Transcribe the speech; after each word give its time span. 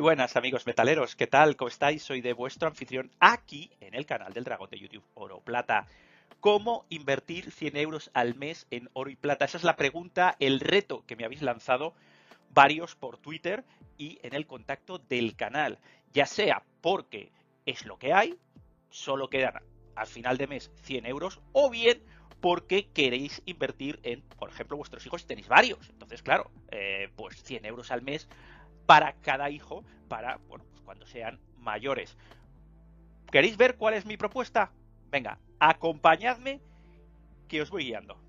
Buenas 0.00 0.34
amigos 0.34 0.64
metaleros, 0.66 1.14
¿qué 1.14 1.26
tal? 1.26 1.56
¿Cómo 1.56 1.68
estáis? 1.68 2.02
Soy 2.02 2.22
de 2.22 2.32
vuestro 2.32 2.68
anfitrión 2.68 3.10
aquí 3.20 3.70
en 3.80 3.94
el 3.94 4.06
canal 4.06 4.32
del 4.32 4.44
dragón 4.44 4.70
de 4.70 4.78
YouTube 4.78 5.04
Oro 5.12 5.40
Plata. 5.40 5.86
¿Cómo 6.40 6.86
invertir 6.88 7.52
100 7.52 7.76
euros 7.76 8.10
al 8.14 8.34
mes 8.34 8.66
en 8.70 8.88
oro 8.94 9.10
y 9.10 9.16
plata? 9.16 9.44
Esa 9.44 9.58
es 9.58 9.64
la 9.64 9.76
pregunta, 9.76 10.36
el 10.40 10.60
reto 10.60 11.04
que 11.06 11.16
me 11.16 11.26
habéis 11.26 11.42
lanzado 11.42 11.92
varios 12.48 12.96
por 12.96 13.18
Twitter 13.18 13.62
y 13.98 14.18
en 14.22 14.34
el 14.34 14.46
contacto 14.46 14.96
del 14.96 15.36
canal. 15.36 15.78
Ya 16.14 16.24
sea 16.24 16.62
porque 16.80 17.30
es 17.66 17.84
lo 17.84 17.98
que 17.98 18.14
hay, 18.14 18.38
solo 18.88 19.28
quedan 19.28 19.62
al 19.96 20.06
final 20.06 20.38
de 20.38 20.46
mes 20.46 20.70
100 20.82 21.04
euros, 21.04 21.40
o 21.52 21.68
bien 21.68 22.02
porque 22.40 22.88
queréis 22.88 23.42
invertir 23.44 24.00
en, 24.02 24.22
por 24.22 24.48
ejemplo, 24.48 24.78
vuestros 24.78 25.04
hijos 25.04 25.26
tenéis 25.26 25.48
varios. 25.48 25.90
Entonces, 25.90 26.22
claro, 26.22 26.50
eh, 26.70 27.10
pues 27.16 27.42
100 27.42 27.66
euros 27.66 27.90
al 27.90 28.00
mes 28.00 28.30
para 28.90 29.12
cada 29.20 29.50
hijo, 29.50 29.84
para, 30.08 30.38
bueno, 30.48 30.64
pues 30.68 30.80
cuando 30.80 31.06
sean 31.06 31.38
mayores. 31.58 32.16
¿Queréis 33.30 33.56
ver 33.56 33.76
cuál 33.76 33.94
es 33.94 34.04
mi 34.04 34.16
propuesta? 34.16 34.72
Venga, 35.12 35.38
acompañadme 35.60 36.60
que 37.46 37.62
os 37.62 37.70
voy 37.70 37.84
guiando. 37.84 38.20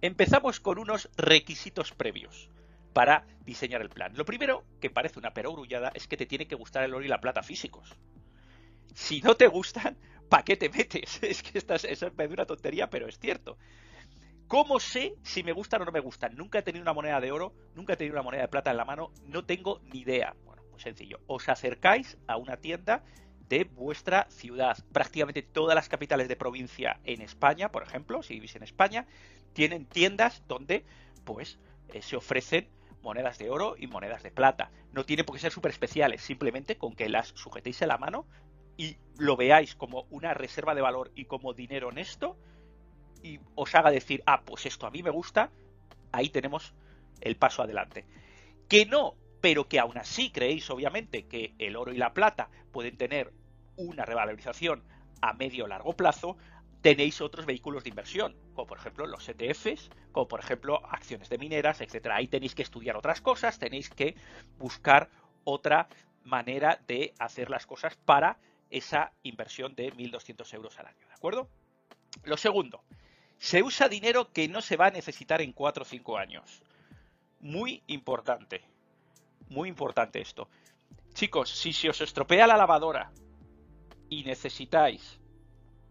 Empezamos 0.00 0.58
con 0.58 0.80
unos 0.80 1.08
requisitos 1.16 1.92
previos 1.92 2.50
para 2.94 3.28
diseñar 3.44 3.80
el 3.80 3.88
plan. 3.88 4.16
Lo 4.16 4.24
primero, 4.24 4.64
que 4.80 4.90
parece 4.90 5.20
una 5.20 5.32
perogrullada, 5.32 5.92
es 5.94 6.08
que 6.08 6.16
te 6.16 6.26
tiene 6.26 6.48
que 6.48 6.56
gustar 6.56 6.82
el 6.82 6.94
oro 6.94 7.04
y 7.04 7.08
la 7.08 7.20
plata 7.20 7.44
físicos. 7.44 7.94
Si 8.92 9.20
no 9.20 9.36
te 9.36 9.46
gustan, 9.46 9.96
¿para 10.28 10.42
qué 10.42 10.56
te 10.56 10.68
metes? 10.68 11.20
Es 11.22 11.44
que 11.44 11.58
esta, 11.58 11.76
es 11.76 12.02
una 12.02 12.44
tontería, 12.44 12.90
pero 12.90 13.06
es 13.06 13.20
cierto. 13.20 13.56
¿Cómo 14.50 14.80
sé 14.80 15.14
si 15.22 15.44
me 15.44 15.52
gustan 15.52 15.82
o 15.82 15.84
no 15.84 15.92
me 15.92 16.00
gustan? 16.00 16.34
Nunca 16.34 16.58
he 16.58 16.62
tenido 16.62 16.82
una 16.82 16.92
moneda 16.92 17.20
de 17.20 17.30
oro, 17.30 17.52
nunca 17.76 17.92
he 17.92 17.96
tenido 17.96 18.16
una 18.16 18.24
moneda 18.24 18.42
de 18.42 18.48
plata 18.48 18.72
en 18.72 18.78
la 18.78 18.84
mano, 18.84 19.12
no 19.26 19.44
tengo 19.44 19.80
ni 19.84 20.00
idea. 20.00 20.34
Bueno, 20.44 20.64
muy 20.72 20.80
sencillo. 20.80 21.20
Os 21.28 21.48
acercáis 21.48 22.18
a 22.26 22.36
una 22.36 22.56
tienda 22.56 23.04
de 23.48 23.62
vuestra 23.62 24.26
ciudad. 24.28 24.76
Prácticamente 24.92 25.42
todas 25.42 25.76
las 25.76 25.88
capitales 25.88 26.26
de 26.26 26.34
provincia 26.34 26.98
en 27.04 27.20
España, 27.20 27.70
por 27.70 27.84
ejemplo, 27.84 28.24
si 28.24 28.34
vivís 28.34 28.56
en 28.56 28.64
España, 28.64 29.06
tienen 29.52 29.86
tiendas 29.86 30.42
donde 30.48 30.84
pues 31.24 31.60
eh, 31.90 32.02
se 32.02 32.16
ofrecen 32.16 32.68
monedas 33.02 33.38
de 33.38 33.50
oro 33.50 33.76
y 33.78 33.86
monedas 33.86 34.24
de 34.24 34.32
plata. 34.32 34.72
No 34.90 35.04
tiene 35.04 35.22
por 35.22 35.36
qué 35.36 35.42
ser 35.42 35.52
súper 35.52 35.70
especiales, 35.70 36.22
simplemente 36.22 36.76
con 36.76 36.96
que 36.96 37.08
las 37.08 37.28
sujetéis 37.36 37.82
en 37.82 37.88
la 37.88 37.98
mano 37.98 38.26
y 38.76 38.96
lo 39.16 39.36
veáis 39.36 39.76
como 39.76 40.08
una 40.10 40.34
reserva 40.34 40.74
de 40.74 40.80
valor 40.80 41.12
y 41.14 41.26
como 41.26 41.54
dinero 41.54 41.86
honesto 41.86 42.36
y 43.22 43.40
os 43.54 43.74
haga 43.74 43.90
decir, 43.90 44.22
ah, 44.26 44.42
pues 44.44 44.66
esto 44.66 44.86
a 44.86 44.90
mí 44.90 45.02
me 45.02 45.10
gusta, 45.10 45.50
ahí 46.12 46.28
tenemos 46.28 46.74
el 47.20 47.36
paso 47.36 47.62
adelante. 47.62 48.04
Que 48.68 48.86
no, 48.86 49.14
pero 49.40 49.68
que 49.68 49.78
aún 49.78 49.98
así 49.98 50.30
creéis, 50.30 50.68
obviamente, 50.70 51.26
que 51.26 51.54
el 51.58 51.76
oro 51.76 51.92
y 51.92 51.98
la 51.98 52.12
plata 52.12 52.50
pueden 52.72 52.96
tener 52.96 53.32
una 53.76 54.04
revalorización 54.04 54.84
a 55.22 55.32
medio 55.32 55.64
o 55.64 55.68
largo 55.68 55.94
plazo, 55.94 56.36
tenéis 56.82 57.20
otros 57.20 57.46
vehículos 57.46 57.84
de 57.84 57.90
inversión, 57.90 58.36
como 58.54 58.66
por 58.66 58.78
ejemplo 58.78 59.06
los 59.06 59.28
ETFs, 59.28 59.90
como 60.12 60.28
por 60.28 60.40
ejemplo 60.40 60.80
acciones 60.86 61.28
de 61.28 61.38
mineras, 61.38 61.80
etcétera. 61.80 62.16
Ahí 62.16 62.26
tenéis 62.26 62.54
que 62.54 62.62
estudiar 62.62 62.96
otras 62.96 63.20
cosas, 63.20 63.58
tenéis 63.58 63.90
que 63.90 64.14
buscar 64.58 65.10
otra 65.44 65.88
manera 66.24 66.80
de 66.86 67.14
hacer 67.18 67.50
las 67.50 67.66
cosas 67.66 67.96
para 67.96 68.38
esa 68.70 69.12
inversión 69.22 69.74
de 69.74 69.92
1.200 69.92 70.54
euros 70.54 70.78
al 70.78 70.86
año, 70.86 71.06
¿de 71.06 71.14
acuerdo? 71.14 71.48
Lo 72.24 72.36
segundo, 72.36 72.84
se 73.40 73.62
usa 73.62 73.88
dinero 73.88 74.30
que 74.32 74.48
no 74.48 74.60
se 74.60 74.76
va 74.76 74.88
a 74.88 74.90
necesitar 74.90 75.40
en 75.40 75.52
4 75.52 75.82
o 75.82 75.86
5 75.86 76.18
años. 76.18 76.62
Muy 77.40 77.82
importante, 77.86 78.60
muy 79.48 79.70
importante 79.70 80.20
esto. 80.20 80.46
Chicos, 81.14 81.48
si 81.48 81.72
se 81.72 81.88
os 81.88 82.02
estropea 82.02 82.46
la 82.46 82.58
lavadora 82.58 83.10
y 84.10 84.24
necesitáis 84.24 85.18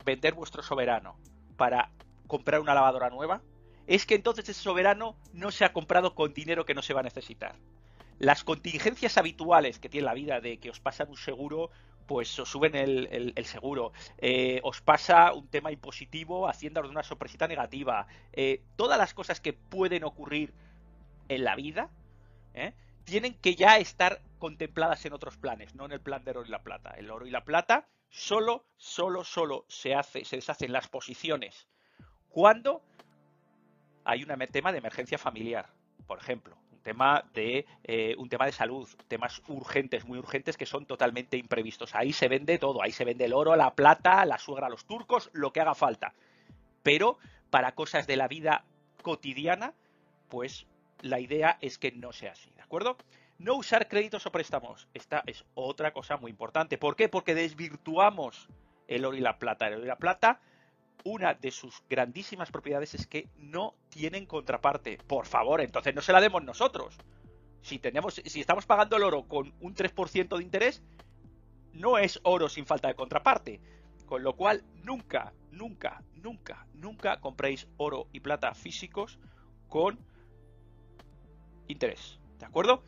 vender 0.06 0.36
vuestro 0.36 0.62
soberano 0.62 1.18
para 1.58 1.92
comprar 2.28 2.62
una 2.62 2.76
lavadora 2.76 3.10
nueva, 3.10 3.42
es 3.88 4.06
que 4.06 4.14
entonces 4.14 4.48
ese 4.48 4.62
soberano 4.62 5.18
no 5.34 5.50
se 5.50 5.66
ha 5.66 5.74
comprado 5.74 6.14
con 6.14 6.36
dinero 6.36 6.66
que 6.66 6.76
no 6.76 6.84
se 6.84 6.94
va 6.94 7.00
a 7.00 7.04
necesitar. 7.04 7.56
Las 8.20 8.44
contingencias 8.44 9.18
habituales 9.18 9.80
que 9.80 9.90
tiene 9.90 10.06
la 10.06 10.14
vida 10.14 10.40
de 10.40 10.60
que 10.60 10.70
os 10.70 10.80
pasan 10.80 11.10
un 11.10 11.18
seguro 11.18 11.72
pues 12.10 12.40
os 12.40 12.50
suben 12.50 12.74
el, 12.74 13.46
seguro, 13.46 13.94
eh, 14.18 14.62
os 14.64 14.82
pasa 14.82 15.32
un 15.32 15.48
tema 15.48 15.72
impositivo 15.72 16.50
haciéndoos 16.50 16.90
una 16.90 17.04
sorpresita 17.04 17.48
negativa. 17.48 18.08
Eh, 18.34 18.64
todas 18.76 18.98
las 18.98 19.14
cosas 19.14 19.40
que 19.40 19.54
pueden 19.54 20.04
ocurrir 20.04 20.52
en 21.28 21.44
la 21.44 21.56
vida 21.56 21.92
¿eh? 22.56 22.74
tienen 23.04 23.36
que 23.36 23.54
ya 23.54 23.78
estar 23.78 24.24
contempladas 24.40 25.06
en 25.06 25.14
otros 25.14 25.38
planes, 25.38 25.76
no 25.76 25.86
en 25.86 25.92
el 25.92 26.02
plan 26.02 26.24
de 26.24 26.32
oro 26.32 26.44
y 26.44 26.50
la 26.50 26.64
plata. 26.64 26.96
El 26.98 27.12
oro 27.12 27.28
y 27.28 27.30
la 27.30 27.46
plata 27.46 27.88
solo, 28.10 28.66
solo, 28.76 29.24
solo 29.24 29.66
se 29.68 29.94
hace, 29.94 30.26
se 30.26 30.38
deshacen 30.38 30.72
las 30.72 30.88
posiciones 30.88 31.68
cuando 32.30 32.82
hay 34.04 34.24
un 34.24 34.36
tema 34.48 34.72
de 34.72 34.80
emergencia 34.80 35.20
familiar, 35.20 35.70
por 36.08 36.18
ejemplo 36.18 36.58
tema 36.90 37.24
de 37.36 37.68
eh, 37.84 38.16
un 38.18 38.30
tema 38.30 38.48
de 38.48 38.52
salud, 38.52 38.90
temas 39.08 39.44
urgentes, 39.48 40.06
muy 40.06 40.18
urgentes 40.18 40.58
que 40.58 40.66
son 40.66 40.88
totalmente 40.88 41.38
imprevistos. 41.38 41.94
Ahí 41.94 42.14
se 42.14 42.28
vende 42.28 42.58
todo, 42.58 42.82
ahí 42.82 42.92
se 42.92 43.06
vende 43.06 43.26
el 43.26 43.34
oro, 43.34 43.56
la 43.56 43.76
plata, 43.76 44.26
la 44.26 44.40
suegra 44.40 44.70
los 44.70 44.86
turcos, 44.86 45.30
lo 45.32 45.54
que 45.54 45.62
haga 45.62 45.76
falta. 45.76 46.16
Pero 46.82 47.20
para 47.52 47.76
cosas 47.76 48.08
de 48.08 48.18
la 48.18 48.28
vida 48.28 48.66
cotidiana, 49.04 49.76
pues 50.30 50.66
la 51.02 51.20
idea 51.20 51.60
es 51.62 51.78
que 51.78 51.92
no 51.92 52.12
sea 52.12 52.32
así, 52.32 52.50
¿de 52.56 52.64
acuerdo? 52.64 52.98
No 53.38 53.54
usar 53.54 53.88
créditos 53.88 54.26
o 54.26 54.32
préstamos. 54.32 54.88
Esta 54.96 55.22
es 55.28 55.46
otra 55.54 55.94
cosa 55.94 56.18
muy 56.18 56.32
importante. 56.32 56.80
¿Por 56.80 56.96
qué? 56.96 57.08
Porque 57.08 57.36
desvirtuamos 57.36 58.50
el 58.88 59.06
oro 59.06 59.16
y 59.16 59.22
la 59.22 59.38
plata. 59.38 59.68
El 59.68 59.76
oro 59.76 59.84
y 59.84 59.88
la 59.88 59.98
plata 59.98 60.42
una 61.04 61.34
de 61.34 61.52
sus 61.52 61.84
grandísimas 61.90 62.52
propiedades 62.52 62.94
es 62.94 63.08
que 63.08 63.30
no 63.38 63.76
tienen 63.90 64.26
contraparte. 64.26 64.98
Por 65.08 65.26
favor, 65.26 65.62
entonces 65.62 65.96
no 65.96 66.02
se 66.02 66.14
la 66.14 66.22
demos 66.22 66.44
nosotros. 66.44 66.98
Si 67.62 67.80
tenemos, 67.80 68.22
si 68.26 68.40
estamos 68.40 68.66
pagando 68.66 68.98
el 68.98 69.04
oro 69.04 69.28
con 69.28 69.54
un 69.60 69.76
3% 69.76 70.38
de 70.38 70.44
interés, 70.44 70.82
no 71.74 71.98
es 71.98 72.20
oro 72.24 72.50
sin 72.50 72.66
falta 72.66 72.88
de 72.88 72.96
contraparte. 72.96 73.62
Con 74.06 74.24
lo 74.24 74.36
cual, 74.36 74.64
nunca, 74.84 75.34
nunca, 75.52 76.04
nunca, 76.16 76.66
nunca 76.74 77.20
compréis 77.20 77.68
oro 77.78 78.08
y 78.12 78.20
plata 78.22 78.54
físicos 78.54 79.20
con 79.68 80.00
interés. 81.68 82.20
¿De 82.40 82.46
acuerdo? 82.46 82.84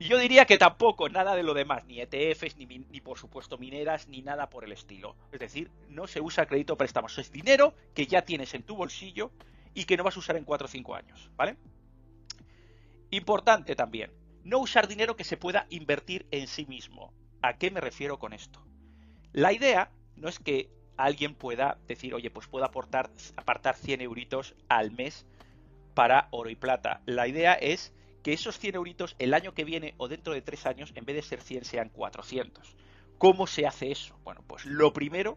Y 0.00 0.08
yo 0.08 0.18
diría 0.18 0.46
que 0.46 0.56
tampoco 0.56 1.10
nada 1.10 1.36
de 1.36 1.42
lo 1.42 1.52
demás, 1.52 1.84
ni 1.84 2.00
ETFs, 2.00 2.56
ni, 2.56 2.64
ni, 2.64 3.00
por 3.02 3.18
supuesto 3.18 3.58
mineras, 3.58 4.08
ni 4.08 4.22
nada 4.22 4.48
por 4.48 4.64
el 4.64 4.72
estilo. 4.72 5.14
Es 5.30 5.38
decir, 5.38 5.70
no 5.90 6.06
se 6.06 6.22
usa 6.22 6.46
crédito 6.46 6.78
préstamos. 6.78 7.18
Es 7.18 7.30
dinero 7.30 7.74
que 7.94 8.06
ya 8.06 8.22
tienes 8.22 8.54
en 8.54 8.62
tu 8.62 8.76
bolsillo 8.76 9.30
y 9.74 9.84
que 9.84 9.98
no 9.98 10.02
vas 10.02 10.16
a 10.16 10.20
usar 10.20 10.38
en 10.38 10.44
4 10.44 10.64
o 10.64 10.68
5 10.68 10.94
años, 10.94 11.30
¿vale? 11.36 11.58
Importante 13.10 13.76
también, 13.76 14.10
no 14.42 14.60
usar 14.60 14.88
dinero 14.88 15.16
que 15.16 15.24
se 15.24 15.36
pueda 15.36 15.66
invertir 15.68 16.26
en 16.30 16.46
sí 16.46 16.64
mismo. 16.64 17.12
¿A 17.42 17.58
qué 17.58 17.70
me 17.70 17.82
refiero 17.82 18.18
con 18.18 18.32
esto? 18.32 18.64
La 19.34 19.52
idea 19.52 19.90
no 20.16 20.30
es 20.30 20.38
que 20.38 20.70
alguien 20.96 21.34
pueda 21.34 21.76
decir, 21.86 22.14
oye, 22.14 22.30
pues 22.30 22.46
puedo 22.46 22.64
aportar, 22.64 23.10
apartar 23.36 23.76
100 23.76 24.00
euritos 24.00 24.54
al 24.70 24.92
mes 24.92 25.26
para 25.92 26.28
oro 26.30 26.48
y 26.48 26.56
plata. 26.56 27.02
La 27.04 27.28
idea 27.28 27.52
es 27.52 27.92
que 28.22 28.32
esos 28.32 28.58
100 28.58 28.76
euritos 28.76 29.16
el 29.18 29.34
año 29.34 29.54
que 29.54 29.64
viene 29.64 29.94
o 29.96 30.08
dentro 30.08 30.32
de 30.32 30.42
3 30.42 30.66
años, 30.66 30.92
en 30.94 31.04
vez 31.04 31.16
de 31.16 31.22
ser 31.22 31.40
100, 31.40 31.64
sean 31.64 31.88
400. 31.88 32.76
¿Cómo 33.18 33.46
se 33.46 33.66
hace 33.66 33.90
eso? 33.90 34.18
Bueno, 34.24 34.42
pues 34.46 34.64
lo 34.64 34.92
primero 34.92 35.36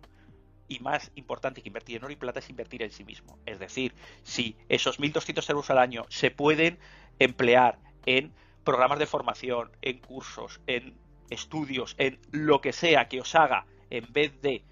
y 0.67 0.79
más 0.79 1.11
importante 1.15 1.61
que 1.61 1.69
invertir 1.69 1.97
en 1.97 2.05
oro 2.05 2.13
y 2.13 2.15
plata 2.15 2.39
es 2.39 2.49
invertir 2.49 2.81
en 2.83 2.91
sí 2.91 3.03
mismo. 3.03 3.37
Es 3.45 3.59
decir, 3.59 3.93
si 4.23 4.55
esos 4.69 4.99
1.200 4.99 5.49
euros 5.49 5.69
al 5.69 5.77
año 5.77 6.05
se 6.09 6.31
pueden 6.31 6.79
emplear 7.19 7.79
en 8.05 8.33
programas 8.63 8.99
de 8.99 9.05
formación, 9.05 9.71
en 9.81 9.99
cursos, 9.99 10.61
en 10.67 10.97
estudios, 11.29 11.95
en 11.97 12.19
lo 12.31 12.61
que 12.61 12.73
sea 12.73 13.07
que 13.07 13.19
os 13.19 13.35
haga, 13.35 13.65
en 13.89 14.11
vez 14.13 14.41
de 14.41 14.63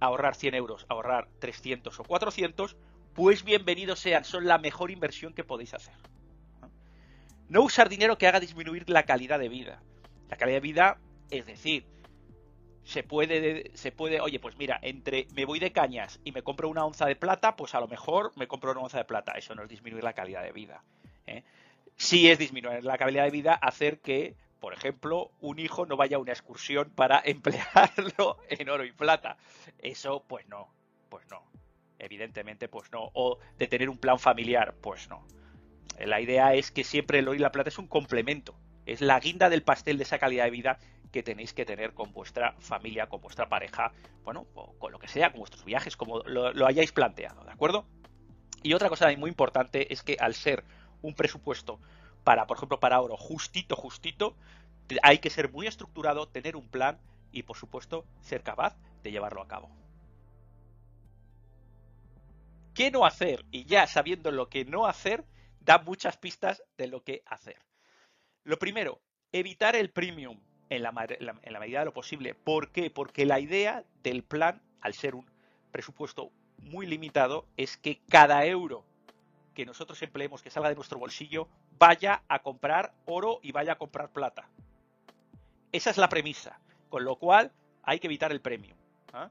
ahorrar 0.00 0.34
100 0.34 0.54
euros, 0.54 0.86
ahorrar 0.88 1.28
300 1.38 2.00
o 2.00 2.04
400, 2.04 2.76
pues 3.14 3.44
bienvenidos 3.44 4.00
sean, 4.00 4.24
son 4.24 4.46
la 4.46 4.58
mejor 4.58 4.90
inversión 4.90 5.34
que 5.34 5.44
podéis 5.44 5.74
hacer. 5.74 5.94
No 7.54 7.62
usar 7.62 7.88
dinero 7.88 8.18
que 8.18 8.26
haga 8.26 8.40
disminuir 8.40 8.90
la 8.90 9.04
calidad 9.04 9.38
de 9.38 9.48
vida. 9.48 9.80
La 10.28 10.36
calidad 10.36 10.56
de 10.56 10.60
vida, 10.60 10.98
es 11.30 11.46
decir, 11.46 11.86
se 12.82 13.04
puede, 13.04 13.70
se 13.74 13.92
puede, 13.92 14.20
oye, 14.20 14.40
pues 14.40 14.56
mira, 14.56 14.80
entre 14.82 15.28
me 15.36 15.44
voy 15.44 15.60
de 15.60 15.70
cañas 15.70 16.18
y 16.24 16.32
me 16.32 16.42
compro 16.42 16.68
una 16.68 16.84
onza 16.84 17.06
de 17.06 17.14
plata, 17.14 17.54
pues 17.54 17.76
a 17.76 17.80
lo 17.80 17.86
mejor 17.86 18.32
me 18.34 18.48
compro 18.48 18.72
una 18.72 18.80
onza 18.80 18.98
de 18.98 19.04
plata. 19.04 19.34
Eso 19.38 19.54
no 19.54 19.62
es 19.62 19.68
disminuir 19.68 20.02
la 20.02 20.14
calidad 20.14 20.42
de 20.42 20.50
vida. 20.50 20.82
¿eh? 21.28 21.44
Sí 21.94 22.28
es 22.28 22.40
disminuir 22.40 22.82
la 22.82 22.98
calidad 22.98 23.22
de 23.22 23.30
vida, 23.30 23.54
hacer 23.54 24.00
que, 24.00 24.34
por 24.58 24.74
ejemplo, 24.74 25.30
un 25.40 25.60
hijo 25.60 25.86
no 25.86 25.96
vaya 25.96 26.16
a 26.16 26.20
una 26.20 26.32
excursión 26.32 26.90
para 26.90 27.22
emplearlo 27.24 28.38
en 28.48 28.68
oro 28.68 28.84
y 28.84 28.90
plata. 28.90 29.36
Eso, 29.78 30.24
pues 30.26 30.48
no, 30.48 30.74
pues 31.08 31.24
no. 31.30 31.44
Evidentemente, 32.00 32.66
pues 32.66 32.90
no. 32.90 33.12
O 33.14 33.38
de 33.58 33.68
tener 33.68 33.88
un 33.88 33.98
plan 33.98 34.18
familiar, 34.18 34.74
pues 34.80 35.08
no 35.08 35.24
La 35.98 36.20
idea 36.20 36.54
es 36.54 36.70
que 36.70 36.84
siempre 36.84 37.18
el 37.18 37.28
oro 37.28 37.36
y 37.36 37.40
la 37.40 37.52
plata 37.52 37.68
es 37.68 37.78
un 37.78 37.86
complemento, 37.86 38.54
es 38.86 39.00
la 39.00 39.20
guinda 39.20 39.48
del 39.48 39.62
pastel 39.62 39.96
de 39.96 40.04
esa 40.04 40.18
calidad 40.18 40.44
de 40.44 40.50
vida 40.50 40.78
que 41.12 41.22
tenéis 41.22 41.54
que 41.54 41.64
tener 41.64 41.94
con 41.94 42.12
vuestra 42.12 42.54
familia, 42.58 43.06
con 43.06 43.20
vuestra 43.20 43.48
pareja, 43.48 43.92
bueno, 44.24 44.46
con 44.78 44.90
lo 44.90 44.98
que 44.98 45.06
sea, 45.06 45.30
con 45.30 45.40
vuestros 45.40 45.64
viajes, 45.64 45.96
como 45.96 46.20
lo, 46.20 46.52
lo 46.52 46.66
hayáis 46.66 46.90
planteado, 46.90 47.44
¿de 47.44 47.52
acuerdo? 47.52 47.86
Y 48.62 48.74
otra 48.74 48.88
cosa 48.88 49.14
muy 49.16 49.30
importante 49.30 49.92
es 49.92 50.02
que 50.02 50.16
al 50.18 50.34
ser 50.34 50.64
un 51.02 51.14
presupuesto 51.14 51.78
para, 52.24 52.46
por 52.46 52.56
ejemplo, 52.56 52.80
para 52.80 53.00
oro 53.00 53.16
justito, 53.16 53.76
justito, 53.76 54.34
hay 55.02 55.18
que 55.18 55.30
ser 55.30 55.52
muy 55.52 55.66
estructurado, 55.66 56.26
tener 56.26 56.56
un 56.56 56.68
plan 56.68 56.98
y, 57.30 57.42
por 57.42 57.56
supuesto, 57.56 58.04
ser 58.22 58.42
capaz 58.42 58.76
de 59.02 59.12
llevarlo 59.12 59.42
a 59.42 59.48
cabo. 59.48 59.70
¿Qué 62.74 62.90
no 62.90 63.04
hacer? 63.04 63.44
Y 63.50 63.66
ya 63.66 63.86
sabiendo 63.86 64.32
lo 64.32 64.48
que 64.48 64.64
no 64.64 64.86
hacer, 64.86 65.24
da 65.64 65.78
muchas 65.78 66.16
pistas 66.16 66.62
de 66.76 66.88
lo 66.88 67.02
que 67.02 67.22
hacer. 67.26 67.56
Lo 68.44 68.58
primero, 68.58 69.00
evitar 69.32 69.76
el 69.76 69.90
premium 69.90 70.38
en 70.70 70.82
la, 70.82 70.92
medida 70.92 71.78
de 71.80 71.84
lo 71.84 71.92
posible. 71.92 72.34
¿Por 72.34 72.70
qué? 72.70 72.90
Porque 72.90 73.24
la 73.24 73.40
idea 73.40 73.84
del 74.02 74.22
plan, 74.22 74.60
al 74.80 74.94
ser 74.94 75.14
un 75.14 75.26
presupuesto 75.72 76.30
muy 76.58 76.86
limitado, 76.86 77.46
es 77.56 77.76
que 77.76 78.00
cada 78.08 78.44
euro 78.44 78.84
que 79.54 79.64
nosotros 79.64 80.00
empleemos, 80.02 80.42
que 80.42 80.50
salga 80.50 80.68
de 80.68 80.74
nuestro 80.74 80.98
bolsillo, 80.98 81.48
vaya 81.78 82.22
a 82.28 82.40
comprar 82.40 82.92
oro 83.06 83.40
y 83.42 83.52
vaya 83.52 83.72
a 83.72 83.78
comprar 83.78 84.10
plata. 84.10 84.48
Esa 85.72 85.90
es 85.90 85.96
la 85.96 86.08
premisa. 86.08 86.58
Con 86.88 87.04
lo 87.04 87.16
cual, 87.16 87.52
hay 87.82 87.98
que 87.98 88.06
evitar 88.06 88.32
el 88.32 88.40
premium. 88.40 88.76
¿ah? 89.12 89.30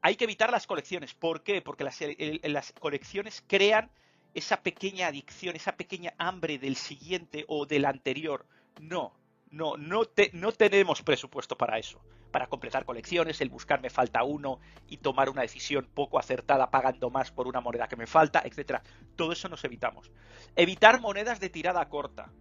Hay 0.00 0.16
que 0.16 0.24
evitar 0.24 0.50
las 0.50 0.66
colecciones. 0.66 1.14
¿Por 1.14 1.42
qué? 1.42 1.62
Porque 1.62 1.84
las 1.84 2.72
colecciones 2.72 3.44
crean 3.46 3.90
esa 4.34 4.62
pequeña 4.62 5.08
adicción, 5.08 5.56
esa 5.56 5.76
pequeña 5.76 6.14
hambre 6.18 6.58
del 6.58 6.76
siguiente 6.76 7.44
o 7.48 7.66
del 7.66 7.84
anterior. 7.84 8.46
No, 8.80 9.12
no, 9.50 9.76
no, 9.76 10.02
no 10.32 10.52
tenemos 10.52 11.02
presupuesto 11.02 11.56
para 11.56 11.78
eso. 11.78 12.00
Para 12.30 12.46
completar 12.46 12.86
colecciones, 12.86 13.42
el 13.42 13.50
buscar 13.50 13.82
me 13.82 13.90
falta 13.90 14.24
uno 14.24 14.58
y 14.88 14.96
tomar 14.96 15.28
una 15.28 15.42
decisión 15.42 15.86
poco 15.92 16.18
acertada 16.18 16.70
pagando 16.70 17.10
más 17.10 17.30
por 17.30 17.46
una 17.46 17.60
moneda 17.60 17.88
que 17.88 17.96
me 17.96 18.06
falta, 18.06 18.42
etcétera. 18.44 18.82
Todo 19.16 19.32
eso 19.32 19.50
nos 19.50 19.62
evitamos. 19.64 20.10
Evitar 20.56 21.00
monedas 21.00 21.40
de 21.40 21.50
tirada 21.50 21.86
corta. 21.90 22.32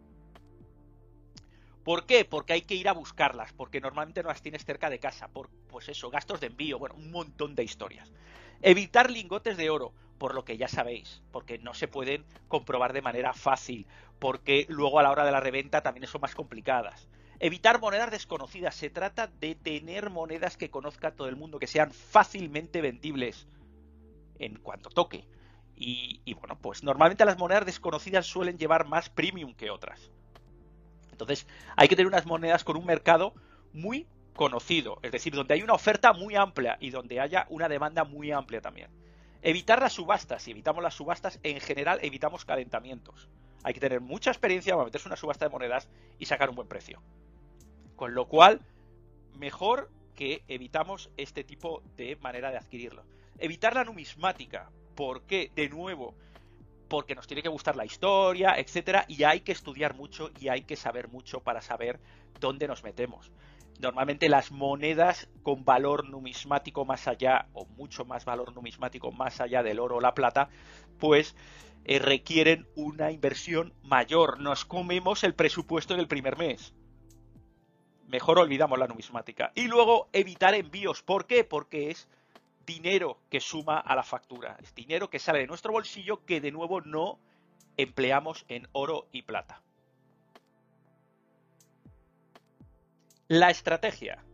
¿Por 1.84 2.06
qué? 2.06 2.24
Porque 2.24 2.54
hay 2.54 2.62
que 2.62 2.76
ir 2.76 2.88
a 2.88 2.94
buscarlas, 2.94 3.52
porque 3.54 3.82
normalmente 3.82 4.22
no 4.22 4.30
las 4.30 4.42
tienes 4.42 4.64
cerca 4.64 4.90
de 4.90 5.00
casa, 5.00 5.28
por 5.28 5.50
pues 5.68 5.90
eso, 5.90 6.10
gastos 6.10 6.40
de 6.40 6.48
envío, 6.48 6.78
bueno, 6.80 6.96
un 6.96 7.12
montón 7.12 7.56
de 7.56 7.64
historias. 7.64 8.12
Evitar 8.62 9.10
lingotes 9.10 9.58
de 9.58 9.70
oro, 9.70 9.92
por 10.22 10.36
lo 10.36 10.46
que 10.46 10.56
ya 10.56 10.68
sabéis, 10.68 11.24
porque 11.32 11.58
no 11.58 11.74
se 11.74 11.88
pueden 11.88 12.24
comprobar 12.48 12.94
de 12.94 13.02
manera 13.02 13.34
fácil, 13.34 13.88
porque 14.20 14.68
luego 14.70 15.00
a 15.00 15.02
la 15.02 15.10
hora 15.10 15.26
de 15.26 15.32
la 15.32 15.40
reventa 15.40 15.82
también 15.82 16.06
son 16.06 16.22
más 16.22 16.36
complicadas. 16.36 17.08
Evitar 17.40 17.82
monedas 17.82 18.12
desconocidas, 18.12 18.76
se 18.76 18.92
trata 18.92 19.26
de 19.26 19.56
tener 19.56 20.12
monedas 20.12 20.58
que 20.58 20.70
conozca 20.70 21.16
todo 21.16 21.28
el 21.28 21.38
mundo, 21.38 21.58
que 21.58 21.66
sean 21.66 21.90
fácilmente 21.90 22.82
vendibles 22.82 23.48
en 24.38 24.60
cuanto 24.60 24.92
toque. 24.92 25.26
Y, 25.76 26.22
bueno, 26.36 26.56
pues 26.62 26.84
normalmente 26.84 27.26
las 27.26 27.40
monedas 27.40 27.66
desconocidas 27.66 28.28
suelen 28.28 28.60
llevar 28.60 28.86
más 28.86 29.10
premium 29.10 29.56
que 29.56 29.72
otras. 29.72 30.12
Entonces, 31.12 31.48
hay 31.76 31.88
que 31.88 31.96
tener 31.96 32.06
unas 32.06 32.28
monedas 32.28 32.64
con 32.64 32.78
un 32.78 32.86
mercado 32.86 33.34
muy 33.74 34.06
conocido, 34.36 35.00
es 35.02 35.12
decir, 35.12 35.34
donde 35.34 35.56
hay 35.56 35.64
una 35.64 35.74
oferta 35.74 36.14
muy 36.14 36.36
amplia 36.36 36.78
y 36.80 36.92
donde 36.92 37.20
haya 37.20 37.48
una 37.50 37.68
demanda 37.68 38.04
muy 38.04 38.32
amplia 38.32 38.62
también. 38.62 39.01
Evitar 39.42 39.82
las 39.82 39.94
subastas. 39.94 40.44
Si 40.44 40.52
evitamos 40.52 40.84
las 40.84 40.94
subastas, 40.94 41.40
en 41.44 41.60
general 41.60 42.00
evitamos 42.02 42.46
calentamientos. 42.46 43.28
Hay 43.64 43.74
que 43.74 43.80
tener 43.80 44.02
mucha 44.02 44.32
experiencia 44.32 44.74
para 44.74 44.86
meterse 44.86 45.08
una 45.08 45.16
subasta 45.16 45.46
de 45.46 45.52
monedas 45.52 45.88
y 46.20 46.26
sacar 46.26 46.50
un 46.50 46.56
buen 46.56 46.68
precio. 46.68 47.02
Con 47.96 48.14
lo 48.14 48.28
cual, 48.28 48.62
mejor 49.38 49.90
que 50.16 50.44
evitamos 50.48 51.10
este 51.18 51.44
tipo 51.44 51.82
de 51.98 52.16
manera 52.18 52.52
de 52.52 52.58
adquirirlo. 52.58 53.04
Evitar 53.38 53.74
la 53.74 53.84
numismática. 53.84 54.70
¿Por 54.96 55.24
qué? 55.24 55.52
De 55.56 55.70
nuevo, 55.70 56.16
porque 56.88 57.16
nos 57.16 57.26
tiene 57.26 57.42
que 57.42 57.50
gustar 57.50 57.76
la 57.76 57.86
historia, 57.86 58.56
etcétera, 58.58 59.06
y 59.08 59.24
hay 59.24 59.42
que 59.42 59.54
estudiar 59.54 59.96
mucho 59.96 60.30
y 60.40 60.50
hay 60.50 60.64
que 60.64 60.76
saber 60.76 61.08
mucho 61.08 61.40
para 61.40 61.62
saber 61.62 62.00
dónde 62.40 62.68
nos 62.68 62.84
metemos. 62.84 63.32
Normalmente 63.80 64.30
las 64.30 64.52
monedas 64.52 65.30
con 65.44 65.66
valor 65.66 66.08
numismático 66.08 66.86
más 66.86 67.08
allá, 67.08 67.48
o 67.54 67.66
mucho 67.66 68.06
más 68.06 68.26
valor 68.26 68.54
numismático 68.54 69.12
más 69.12 69.42
allá 69.42 69.64
del 69.64 69.80
oro 69.80 69.98
o 69.98 70.02
la 70.02 70.14
plata, 70.14 70.50
pues 71.00 71.36
eh, 71.86 72.00
requieren 72.00 72.68
una 72.76 73.12
inversión 73.12 73.74
mayor. 73.82 74.40
Nos 74.40 74.66
comemos 74.66 75.24
el 75.24 75.34
presupuesto 75.34 75.96
del 75.96 76.08
primer 76.08 76.38
mes. 76.38 76.74
Mejor 78.08 78.40
olvidamos 78.40 78.78
la 78.78 78.88
numismática. 78.88 79.52
Y 79.56 79.68
luego 79.68 80.10
evitar 80.14 80.54
envíos. 80.54 81.02
¿Por 81.02 81.26
qué? 81.26 81.44
Porque 81.44 81.90
es 81.90 82.08
dinero 82.66 83.20
que 83.30 83.40
suma 83.40 83.80
a 83.80 83.96
la 83.96 84.04
factura, 84.04 84.58
es 84.62 84.74
dinero 84.76 85.10
que 85.10 85.20
sale 85.20 85.40
de 85.40 85.48
nuestro 85.48 85.72
bolsillo 85.72 86.24
que 86.26 86.42
de 86.42 86.52
nuevo 86.52 86.82
no 86.82 87.20
empleamos 87.78 88.46
en 88.48 88.68
oro 88.72 89.08
y 89.12 89.24
plata. 89.24 89.62
La 93.32 93.50
estrategia. 93.50 94.26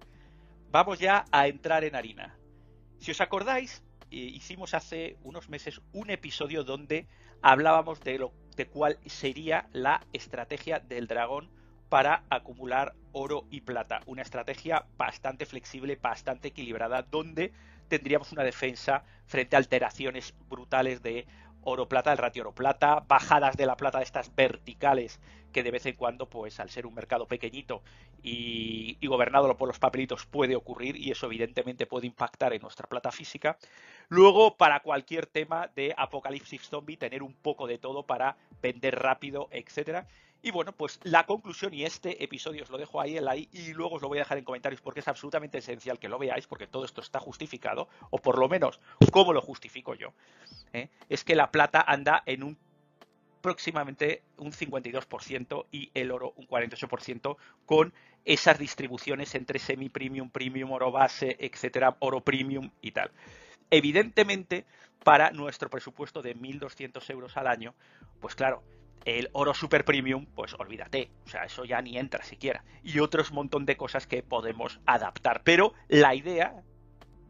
Vamos 0.72 0.98
ya 0.98 1.26
a 1.32 1.48
entrar 1.48 1.84
en 1.84 1.96
harina. 1.96 2.36
Si 2.98 3.12
os 3.12 3.22
acordáis, 3.22 3.84
eh, 4.10 4.16
hicimos 4.16 4.74
hace 4.74 5.18
unos 5.22 5.50
meses 5.50 5.82
un 5.94 6.10
episodio 6.10 6.64
donde 6.64 7.08
hablábamos 7.44 8.00
de 8.00 8.18
lo 8.18 8.34
de 8.56 8.66
cuál 8.66 8.98
sería 9.06 9.70
la 9.72 10.02
estrategia 10.14 10.80
del 10.80 11.06
dragón 11.06 11.52
para 11.90 12.24
acumular 12.32 12.96
oro 13.12 13.46
y 13.52 13.62
plata. 13.62 14.02
Una 14.08 14.24
estrategia 14.24 14.88
bastante 14.98 15.46
flexible, 15.46 16.00
bastante 16.02 16.48
equilibrada, 16.48 17.04
donde 17.04 17.54
tendríamos 17.90 18.32
una 18.32 18.44
defensa 18.44 19.04
frente 19.28 19.56
a 19.56 19.60
alteraciones 19.60 20.34
brutales 20.50 21.04
de 21.04 21.28
oro-plata, 21.62 22.12
el 22.12 22.18
ratio 22.18 22.42
oro-plata, 22.42 23.02
bajadas 23.08 23.58
de 23.58 23.68
la 23.68 23.78
plata 23.78 24.02
estas 24.02 24.34
verticales 24.34 25.20
que 25.52 25.64
de 25.64 25.72
vez 25.72 25.86
en 25.86 25.96
cuando, 25.96 26.30
pues 26.30 26.60
al 26.60 26.70
ser 26.70 26.86
un 26.86 26.94
mercado 26.94 27.28
pequeñito 27.28 27.82
y, 28.22 28.98
y 29.00 29.08
gobernado 29.08 29.56
por 29.58 29.68
los 29.68 29.80
papelitos 29.80 30.26
puede 30.26 30.56
ocurrir 30.56 30.98
y 30.98 31.12
eso 31.12 31.28
evidentemente 31.28 31.86
puede 31.86 32.08
impactar 32.08 32.54
en 32.54 32.62
nuestra 32.62 32.88
plata 32.88 33.12
física. 33.12 33.58
Luego, 34.10 34.56
para 34.56 34.82
cualquier 34.82 35.26
tema 35.26 35.70
de 35.76 35.94
apocalipsis 35.98 36.70
zombie, 36.70 36.98
tener 36.98 37.24
un 37.24 37.34
poco 37.34 37.68
de 37.68 37.78
todo 37.78 38.04
para 38.04 38.38
vender 38.62 39.00
rápido, 39.00 39.50
etcétera. 39.52 40.08
Y 40.42 40.52
bueno, 40.52 40.72
pues 40.72 41.00
la 41.04 41.26
conclusión 41.26 41.74
y 41.74 41.84
este 41.84 42.24
episodio 42.24 42.64
os 42.64 42.70
lo 42.70 42.78
dejo 42.78 43.02
ahí 43.02 43.20
la 43.20 43.36
i 43.36 43.50
y 43.52 43.74
luego 43.74 43.96
os 43.96 44.02
lo 44.02 44.08
voy 44.08 44.20
a 44.20 44.22
dejar 44.22 44.38
en 44.38 44.44
comentarios 44.44 44.82
porque 44.82 45.00
es 45.00 45.08
absolutamente 45.08 45.58
esencial 45.58 46.00
que 46.00 46.08
lo 46.08 46.20
veáis 46.20 46.46
porque 46.46 46.68
todo 46.68 46.86
esto 46.86 47.02
está 47.02 47.20
justificado, 47.20 47.90
o 48.12 48.20
por 48.20 48.38
lo 48.38 48.48
menos 48.48 48.80
cómo 49.12 49.34
lo 49.34 49.42
justifico 49.42 49.96
yo, 49.96 50.14
¿eh? 50.74 50.90
es 51.10 51.24
que 51.24 51.36
la 51.36 51.52
plata 51.52 51.82
anda 51.82 52.22
en 52.26 52.44
un 52.44 52.58
próximamente 53.42 54.24
un 54.38 54.52
52% 54.52 55.66
y 55.72 55.92
el 55.94 56.12
oro 56.12 56.34
un 56.36 56.48
48% 56.48 57.38
con 57.66 57.94
esas 58.26 58.60
distribuciones 58.60 59.34
entre 59.36 59.60
semi-premium, 59.60 60.30
premium, 60.30 60.72
oro 60.72 60.92
base, 60.92 61.38
etcétera, 61.40 61.96
oro 62.00 62.22
premium 62.22 62.72
y 62.82 62.92
tal. 62.92 63.12
Evidentemente, 63.70 64.66
para 65.04 65.32
nuestro 65.32 65.70
presupuesto 65.70 66.22
de 66.22 66.36
1.200 66.36 67.10
euros 67.12 67.38
al 67.38 67.48
año, 67.48 67.74
pues 68.20 68.36
claro, 68.36 68.64
el 69.06 69.30
oro 69.32 69.54
super 69.54 69.86
premium, 69.86 70.26
pues 70.36 70.54
olvídate, 70.56 71.10
o 71.26 71.30
sea, 71.30 71.46
eso 71.46 71.64
ya 71.64 71.82
ni 71.82 71.98
entra 71.98 72.24
siquiera. 72.24 72.64
Y 72.84 73.00
otros 73.00 73.32
montón 73.32 73.66
de 73.66 73.78
cosas 73.78 74.06
que 74.06 74.22
podemos 74.24 74.82
adaptar. 74.86 75.44
Pero 75.44 75.74
la 75.88 76.14
idea 76.14 76.62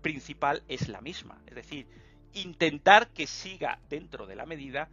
principal 0.02 0.64
es 0.68 0.88
la 0.88 1.02
misma, 1.02 1.40
es 1.46 1.56
decir, 1.56 1.88
intentar 2.34 3.10
que 3.10 3.28
siga 3.28 3.80
dentro 3.90 4.26
de 4.26 4.36
la 4.36 4.46
medida 4.46 4.90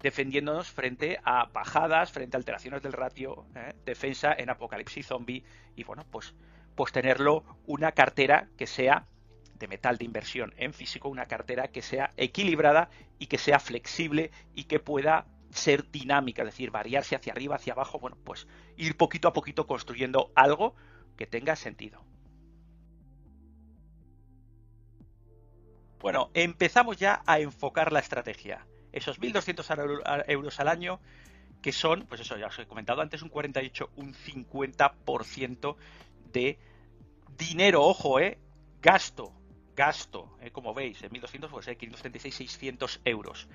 defendiéndonos 0.00 0.70
frente 0.70 1.18
a 1.24 1.46
bajadas, 1.46 2.12
frente 2.12 2.36
a 2.36 2.38
alteraciones 2.38 2.82
del 2.82 2.92
ratio, 2.92 3.46
¿eh? 3.54 3.74
defensa 3.84 4.34
en 4.36 4.50
apocalipsis 4.50 5.06
zombie 5.06 5.44
y 5.74 5.84
bueno, 5.84 6.04
pues, 6.10 6.34
pues 6.74 6.92
tenerlo 6.92 7.44
una 7.66 7.92
cartera 7.92 8.48
que 8.56 8.66
sea 8.66 9.06
de 9.58 9.68
metal 9.68 9.96
de 9.96 10.04
inversión 10.04 10.54
en 10.58 10.72
físico, 10.72 11.08
una 11.08 11.26
cartera 11.26 11.68
que 11.68 11.82
sea 11.82 12.12
equilibrada 12.16 12.90
y 13.18 13.26
que 13.26 13.38
sea 13.38 13.58
flexible 13.58 14.30
y 14.54 14.64
que 14.64 14.78
pueda 14.78 15.26
ser 15.50 15.90
dinámica, 15.90 16.42
es 16.42 16.48
decir, 16.48 16.70
variarse 16.70 17.16
hacia 17.16 17.32
arriba, 17.32 17.56
hacia 17.56 17.72
abajo, 17.72 17.98
bueno, 17.98 18.18
pues 18.22 18.46
ir 18.76 18.96
poquito 18.96 19.28
a 19.28 19.32
poquito 19.32 19.66
construyendo 19.66 20.30
algo 20.34 20.74
que 21.16 21.26
tenga 21.26 21.56
sentido. 21.56 22.04
Bueno, 25.98 26.30
empezamos 26.34 26.98
ya 26.98 27.22
a 27.26 27.40
enfocar 27.40 27.92
la 27.92 28.00
estrategia. 28.00 28.66
Esos 28.96 29.20
1.200 29.20 30.24
euros 30.28 30.58
al 30.58 30.68
año, 30.68 31.00
que 31.60 31.70
son, 31.70 32.06
pues 32.06 32.22
eso 32.22 32.38
ya 32.38 32.46
os 32.46 32.58
he 32.58 32.66
comentado 32.66 33.02
antes, 33.02 33.20
un 33.20 33.28
48, 33.28 33.90
un 33.96 34.14
50% 34.14 35.76
de 36.32 36.58
dinero, 37.36 37.82
ojo, 37.82 38.18
eh, 38.20 38.38
gasto, 38.80 39.34
gasto, 39.74 40.38
eh, 40.40 40.50
como 40.50 40.72
veis, 40.72 41.02
en 41.02 41.10
1.200, 41.10 41.50
pues 41.50 41.68
eh, 41.68 41.76
536, 41.76 42.34
600 42.34 43.00
euros. 43.04 43.48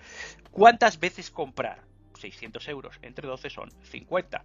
¿Cuántas 0.52 1.00
veces 1.00 1.32
comprar? 1.32 1.86
600 2.20 2.68
euros 2.68 3.00
entre 3.02 3.28
12 3.28 3.50
son 3.50 3.72
50. 3.82 4.44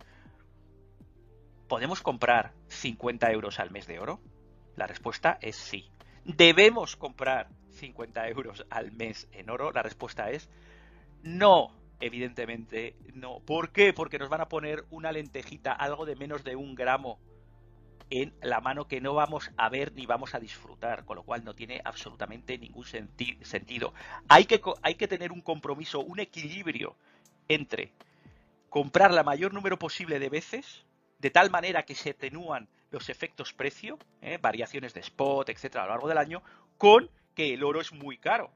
¿Podemos 1.68 2.00
comprar 2.00 2.54
50 2.68 3.30
euros 3.32 3.60
al 3.60 3.70
mes 3.70 3.86
de 3.86 3.98
oro? 3.98 4.18
La 4.76 4.86
respuesta 4.86 5.36
es 5.42 5.56
sí. 5.56 5.90
¿Debemos 6.24 6.96
comprar 6.96 7.50
50 7.72 8.28
euros 8.30 8.64
al 8.70 8.92
mes 8.92 9.28
en 9.32 9.50
oro? 9.50 9.72
La 9.72 9.82
respuesta 9.82 10.30
es 10.30 10.48
no. 11.22 11.74
Evidentemente 11.98 12.94
no. 13.14 13.40
¿Por 13.40 13.70
qué? 13.70 13.92
Porque 13.92 14.18
nos 14.18 14.28
van 14.28 14.42
a 14.42 14.48
poner 14.48 14.84
una 14.90 15.12
lentejita, 15.12 15.72
algo 15.72 16.04
de 16.04 16.16
menos 16.16 16.44
de 16.44 16.54
un 16.54 16.74
gramo 16.74 17.18
en 18.10 18.34
la 18.40 18.60
mano 18.60 18.86
que 18.86 19.00
no 19.00 19.14
vamos 19.14 19.50
a 19.56 19.68
ver 19.68 19.92
ni 19.92 20.06
vamos 20.06 20.34
a 20.34 20.40
disfrutar, 20.40 21.04
con 21.04 21.16
lo 21.16 21.24
cual 21.24 21.44
no 21.44 21.54
tiene 21.54 21.80
absolutamente 21.84 22.58
ningún 22.58 22.84
sentido. 22.84 23.94
Hay 24.28 24.44
que, 24.44 25.08
tener 25.08 25.32
un 25.32 25.40
compromiso, 25.40 26.00
un 26.00 26.20
equilibrio 26.20 26.96
entre 27.48 27.92
comprar 28.68 29.12
la 29.12 29.22
mayor 29.22 29.54
número 29.54 29.78
posible 29.78 30.18
de 30.18 30.28
veces, 30.28 30.84
de 31.18 31.30
tal 31.30 31.50
manera 31.50 31.84
que 31.84 31.94
se 31.94 32.10
atenúan 32.10 32.68
los 32.90 33.08
efectos 33.08 33.52
precio, 33.52 33.98
¿eh? 34.20 34.38
variaciones 34.40 34.94
de 34.94 35.00
spot, 35.00 35.48
etcétera, 35.48 35.84
a 35.84 35.86
lo 35.86 35.92
largo 35.92 36.08
del 36.08 36.18
año, 36.18 36.42
con 36.78 37.10
que 37.34 37.54
el 37.54 37.64
oro 37.64 37.80
es 37.80 37.92
muy 37.92 38.18
caro. 38.18 38.50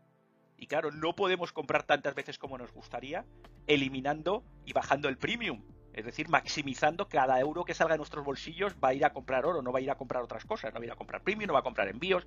Y 0.60 0.66
claro, 0.66 0.92
no 0.92 1.16
podemos 1.16 1.52
comprar 1.52 1.84
tantas 1.84 2.14
veces 2.14 2.38
como 2.38 2.58
nos 2.58 2.70
gustaría, 2.70 3.24
eliminando 3.66 4.44
y 4.66 4.74
bajando 4.74 5.08
el 5.08 5.16
premium. 5.16 5.62
Es 5.94 6.04
decir, 6.04 6.28
maximizando 6.28 7.08
cada 7.08 7.40
euro 7.40 7.64
que 7.64 7.72
salga 7.72 7.94
de 7.94 7.98
nuestros 7.98 8.24
bolsillos 8.24 8.74
va 8.74 8.88
a 8.88 8.94
ir 8.94 9.06
a 9.06 9.14
comprar 9.14 9.46
oro, 9.46 9.62
no 9.62 9.72
va 9.72 9.78
a 9.78 9.82
ir 9.82 9.90
a 9.90 9.96
comprar 9.96 10.22
otras 10.22 10.44
cosas, 10.44 10.72
no 10.74 10.78
va 10.78 10.84
a 10.84 10.86
ir 10.86 10.92
a 10.92 10.96
comprar 10.96 11.22
premium, 11.22 11.48
no 11.48 11.54
va 11.54 11.60
a 11.60 11.64
comprar 11.64 11.88
envíos, 11.88 12.26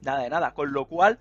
nada 0.00 0.22
de 0.22 0.30
nada. 0.30 0.54
Con 0.54 0.72
lo 0.72 0.86
cual, 0.86 1.18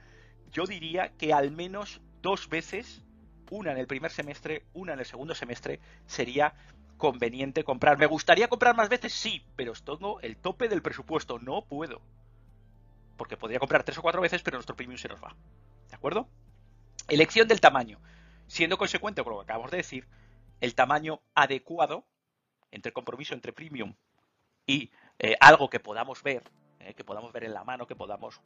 yo 0.53 0.65
diría 0.65 1.10
que 1.17 1.34
al 1.34 1.51
menos 1.51 2.00
dos 2.22 2.48
veces, 2.48 3.03
una 3.51 3.74
en 3.74 3.77
el 3.77 3.86
primer 3.86 4.12
semestre, 4.12 4.63
una 4.74 4.93
en 4.93 5.00
el 5.00 5.05
segundo 5.05 5.36
semestre, 5.36 5.82
sería 6.08 6.53
conveniente 6.96 7.65
comprar. 7.65 7.98
¿Me 7.98 8.05
gustaría 8.05 8.48
comprar 8.48 8.74
más 8.74 8.88
veces? 8.88 9.12
Sí, 9.12 9.46
pero 9.58 9.74
tengo 9.74 10.22
el 10.22 10.38
tope 10.38 10.70
del 10.70 10.82
presupuesto, 10.82 11.39
no 11.39 11.65
puedo. 11.65 12.00
Porque 13.17 13.36
podría 13.36 13.60
comprar 13.60 13.84
tres 13.84 13.98
o 13.98 14.01
cuatro 14.01 14.22
veces, 14.22 14.41
pero 14.41 14.55
nuestro 14.55 14.77
premium 14.77 14.98
se 14.98 15.10
nos 15.10 15.22
va. 15.22 15.36
¿De 15.89 15.96
acuerdo? 15.96 16.29
Elección 17.08 17.48
del 17.48 17.62
tamaño. 17.62 18.00
Siendo 18.48 18.78
consecuente 18.78 19.24
con 19.24 19.34
lo 19.34 19.40
que 19.40 19.44
acabamos 19.44 19.72
de 19.72 19.78
decir, 19.78 20.08
el 20.62 20.76
tamaño 20.76 21.22
adecuado 21.34 22.06
entre 22.72 22.92
compromiso 22.92 23.34
entre 23.34 23.54
premium 23.54 23.94
y 24.66 24.92
eh, 25.20 25.36
algo 25.40 25.70
que 25.70 25.80
podamos 25.80 26.24
ver, 26.24 26.44
eh, 26.80 26.94
que 26.94 27.04
podamos 27.04 27.32
ver 27.34 27.44
en 27.44 27.54
la 27.54 27.64
mano, 27.64 27.86
que 27.86 27.96
podamos, 27.96 28.42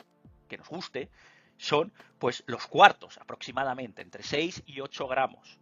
que 0.48 0.58
nos 0.58 0.68
guste, 0.68 1.10
son 1.58 1.94
pues 2.20 2.44
los 2.48 2.68
cuartos 2.68 3.18
aproximadamente, 3.20 4.02
entre 4.02 4.24
6 4.24 4.64
y 4.66 4.82
8 4.82 5.08
gramos. 5.08 5.60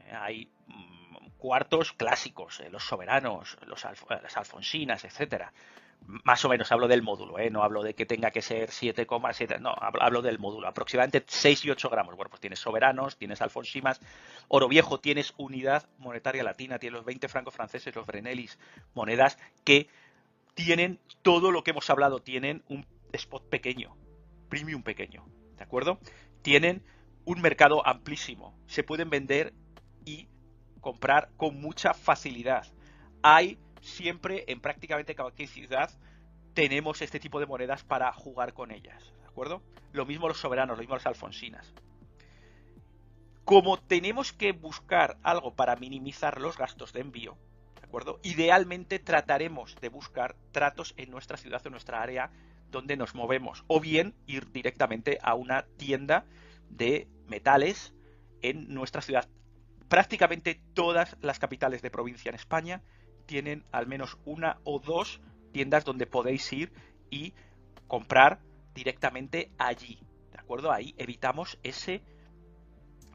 Eh, 0.00 0.12
hay 0.12 0.52
mm, 0.66 1.28
cuartos 1.38 1.92
clásicos, 1.92 2.62
los 2.70 2.84
soberanos, 2.84 3.56
los 3.66 3.84
las 4.08 4.36
alfonsinas, 4.36 5.04
etcétera 5.04 5.52
más 6.06 6.44
o 6.44 6.48
menos 6.48 6.70
hablo 6.70 6.88
del 6.88 7.02
módulo, 7.02 7.38
¿eh? 7.38 7.50
no 7.50 7.62
hablo 7.62 7.82
de 7.82 7.94
que 7.94 8.06
tenga 8.06 8.30
que 8.30 8.42
ser 8.42 8.70
7,7, 8.70 9.58
no, 9.60 9.74
hablo, 9.78 10.22
del 10.22 10.38
módulo, 10.38 10.68
aproximadamente 10.68 11.24
6 11.26 11.64
y 11.64 11.70
8 11.70 11.88
gramos. 11.88 12.14
Bueno, 12.16 12.28
pues 12.30 12.40
tienes 12.40 12.58
soberanos, 12.58 13.16
tienes 13.16 13.40
alfonsimas, 13.40 14.00
oro 14.48 14.68
viejo, 14.68 15.00
tienes 15.00 15.32
unidad 15.38 15.88
monetaria 15.98 16.42
latina, 16.42 16.78
tienes 16.78 16.98
los 16.98 17.04
20 17.06 17.28
francos 17.28 17.54
franceses, 17.54 17.94
los 17.94 18.06
brenelis, 18.06 18.58
monedas 18.94 19.38
que 19.64 19.88
tienen 20.54 21.00
todo 21.22 21.50
lo 21.50 21.64
que 21.64 21.70
hemos 21.70 21.88
hablado, 21.90 22.20
tienen 22.20 22.62
un 22.68 22.86
spot 23.12 23.48
pequeño, 23.48 23.96
premium 24.48 24.82
pequeño, 24.82 25.24
¿de 25.56 25.64
acuerdo? 25.64 25.98
Tienen 26.42 26.84
un 27.24 27.40
mercado 27.40 27.86
amplísimo, 27.86 28.54
se 28.66 28.84
pueden 28.84 29.08
vender 29.08 29.54
y 30.04 30.28
comprar 30.80 31.30
con 31.36 31.60
mucha 31.60 31.94
facilidad. 31.94 32.66
Hay 33.22 33.58
siempre 33.84 34.44
en 34.48 34.60
prácticamente 34.60 35.14
cualquier 35.14 35.48
ciudad 35.48 35.90
tenemos 36.54 37.02
este 37.02 37.20
tipo 37.20 37.40
de 37.40 37.46
monedas 37.46 37.84
para 37.84 38.12
jugar 38.12 38.54
con 38.54 38.70
ellas, 38.70 39.12
¿de 39.20 39.26
acuerdo? 39.26 39.62
Lo 39.92 40.06
mismo 40.06 40.28
los 40.28 40.38
soberanos, 40.38 40.76
lo 40.76 40.82
mismo 40.82 40.94
los 40.94 41.06
alfonsinas. 41.06 41.72
Como 43.44 43.78
tenemos 43.78 44.32
que 44.32 44.52
buscar 44.52 45.18
algo 45.22 45.54
para 45.54 45.76
minimizar 45.76 46.40
los 46.40 46.56
gastos 46.56 46.92
de 46.92 47.00
envío, 47.00 47.36
¿de 47.78 47.86
acuerdo? 47.86 48.20
Idealmente 48.22 48.98
trataremos 48.98 49.76
de 49.80 49.88
buscar 49.90 50.34
tratos 50.50 50.94
en 50.96 51.10
nuestra 51.10 51.36
ciudad 51.36 51.64
o 51.66 51.70
nuestra 51.70 52.00
área 52.00 52.30
donde 52.70 52.96
nos 52.96 53.14
movemos, 53.14 53.64
o 53.66 53.80
bien 53.80 54.14
ir 54.26 54.50
directamente 54.50 55.18
a 55.22 55.34
una 55.34 55.66
tienda 55.76 56.24
de 56.70 57.06
metales 57.26 57.94
en 58.40 58.72
nuestra 58.72 59.02
ciudad. 59.02 59.28
Prácticamente 59.88 60.60
todas 60.72 61.16
las 61.20 61.38
capitales 61.38 61.82
de 61.82 61.90
provincia 61.90 62.30
en 62.30 62.34
España 62.34 62.82
tienen 63.26 63.64
al 63.72 63.86
menos 63.86 64.18
una 64.24 64.58
o 64.64 64.78
dos 64.78 65.20
tiendas 65.52 65.84
donde 65.84 66.06
podéis 66.06 66.52
ir 66.52 66.72
y 67.10 67.32
comprar 67.86 68.40
directamente 68.74 69.50
allí. 69.58 69.98
¿De 70.32 70.38
acuerdo? 70.38 70.72
Ahí 70.72 70.94
evitamos 70.98 71.58
ese, 71.62 72.02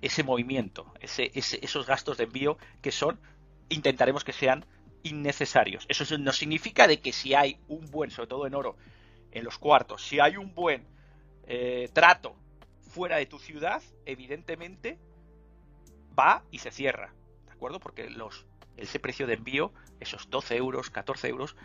ese 0.01 0.23
movimiento, 0.23 0.93
ese, 1.01 1.31
esos 1.33 1.85
gastos 1.85 2.17
de 2.17 2.23
envío 2.23 2.57
que 2.81 2.91
son, 2.91 3.19
intentaremos 3.69 4.23
que 4.23 4.33
sean 4.33 4.65
innecesarios. 5.03 5.85
Eso 5.89 6.17
no 6.17 6.33
significa 6.33 6.87
de 6.87 6.99
que 6.99 7.11
si 7.11 7.33
hay 7.33 7.59
un 7.67 7.89
buen, 7.91 8.11
sobre 8.11 8.27
todo 8.27 8.47
en 8.47 8.55
oro, 8.55 8.77
en 9.31 9.43
los 9.43 9.57
cuartos, 9.57 10.03
si 10.03 10.19
hay 10.19 10.37
un 10.37 10.53
buen 10.55 10.85
eh, 11.45 11.89
trato 11.93 12.35
fuera 12.81 13.17
de 13.17 13.25
tu 13.25 13.39
ciudad, 13.39 13.81
evidentemente 14.05 14.97
va 16.17 16.43
y 16.51 16.59
se 16.59 16.71
cierra. 16.71 17.13
¿De 17.45 17.51
acuerdo? 17.51 17.79
Porque 17.79 18.09
los 18.09 18.45
ese 18.77 18.99
precio 18.99 19.27
de 19.27 19.33
envío, 19.35 19.73
esos 19.99 20.29
12 20.29 20.55
euros, 20.55 20.89
14 20.89 21.27
euros, 21.27 21.55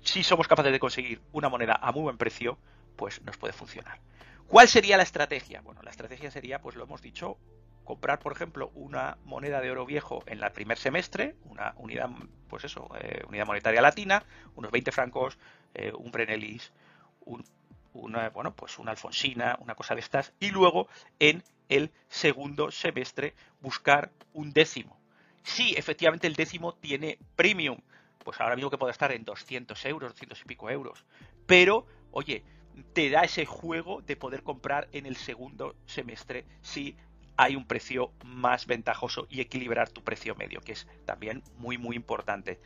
si 0.00 0.22
somos 0.22 0.48
capaces 0.48 0.72
de 0.72 0.78
conseguir 0.78 1.20
una 1.32 1.48
moneda 1.48 1.78
a 1.80 1.92
muy 1.92 2.02
buen 2.02 2.18
precio, 2.18 2.58
pues 2.96 3.22
nos 3.22 3.36
puede 3.36 3.52
funcionar. 3.52 4.00
¿Cuál 4.46 4.68
sería 4.68 4.96
la 4.96 5.02
estrategia? 5.02 5.60
Bueno, 5.60 5.82
la 5.82 5.90
estrategia 5.90 6.30
sería, 6.30 6.60
pues 6.60 6.76
lo 6.76 6.84
hemos 6.84 7.02
dicho, 7.02 7.38
comprar, 7.84 8.18
por 8.18 8.32
ejemplo, 8.32 8.70
una 8.74 9.18
moneda 9.24 9.60
de 9.60 9.70
oro 9.70 9.86
viejo 9.86 10.22
en 10.26 10.42
el 10.42 10.52
primer 10.52 10.78
semestre, 10.78 11.36
una 11.44 11.74
unidad, 11.76 12.10
pues 12.48 12.64
eso, 12.64 12.88
eh, 13.00 13.22
unidad 13.28 13.46
monetaria 13.46 13.80
latina, 13.80 14.24
unos 14.56 14.70
20 14.70 14.92
francos, 14.92 15.38
eh, 15.74 15.92
un 15.96 16.10
Brenelis, 16.10 16.72
una, 17.92 18.30
bueno, 18.30 18.54
pues 18.54 18.78
una 18.78 18.90
Alfonsina, 18.90 19.56
una 19.60 19.74
cosa 19.74 19.94
de 19.94 20.00
estas, 20.00 20.32
y 20.40 20.50
luego 20.50 20.88
en 21.18 21.42
el 21.68 21.90
segundo 22.08 22.70
semestre 22.70 23.34
buscar 23.60 24.10
un 24.32 24.52
décimo, 24.52 24.98
Sí, 25.48 25.74
efectivamente 25.76 26.26
el 26.26 26.34
décimo 26.34 26.74
tiene 26.74 27.18
premium. 27.34 27.78
Pues 28.22 28.38
ahora 28.40 28.54
mismo 28.54 28.70
que 28.70 28.76
puede 28.76 28.92
estar 28.92 29.10
en 29.12 29.24
200 29.24 29.82
euros, 29.86 30.12
200 30.12 30.42
y 30.42 30.44
pico 30.44 30.68
euros. 30.68 31.06
Pero, 31.46 31.86
oye, 32.10 32.44
te 32.92 33.08
da 33.08 33.22
ese 33.22 33.46
juego 33.46 34.02
de 34.02 34.14
poder 34.14 34.42
comprar 34.42 34.88
en 34.92 35.06
el 35.06 35.16
segundo 35.16 35.74
semestre 35.86 36.44
si 36.60 36.96
hay 37.38 37.56
un 37.56 37.66
precio 37.66 38.12
más 38.24 38.66
ventajoso 38.66 39.26
y 39.30 39.40
equilibrar 39.40 39.88
tu 39.88 40.04
precio 40.04 40.34
medio, 40.34 40.60
que 40.60 40.72
es 40.72 40.86
también 41.06 41.42
muy, 41.56 41.78
muy 41.78 41.96
importante. 41.96 42.60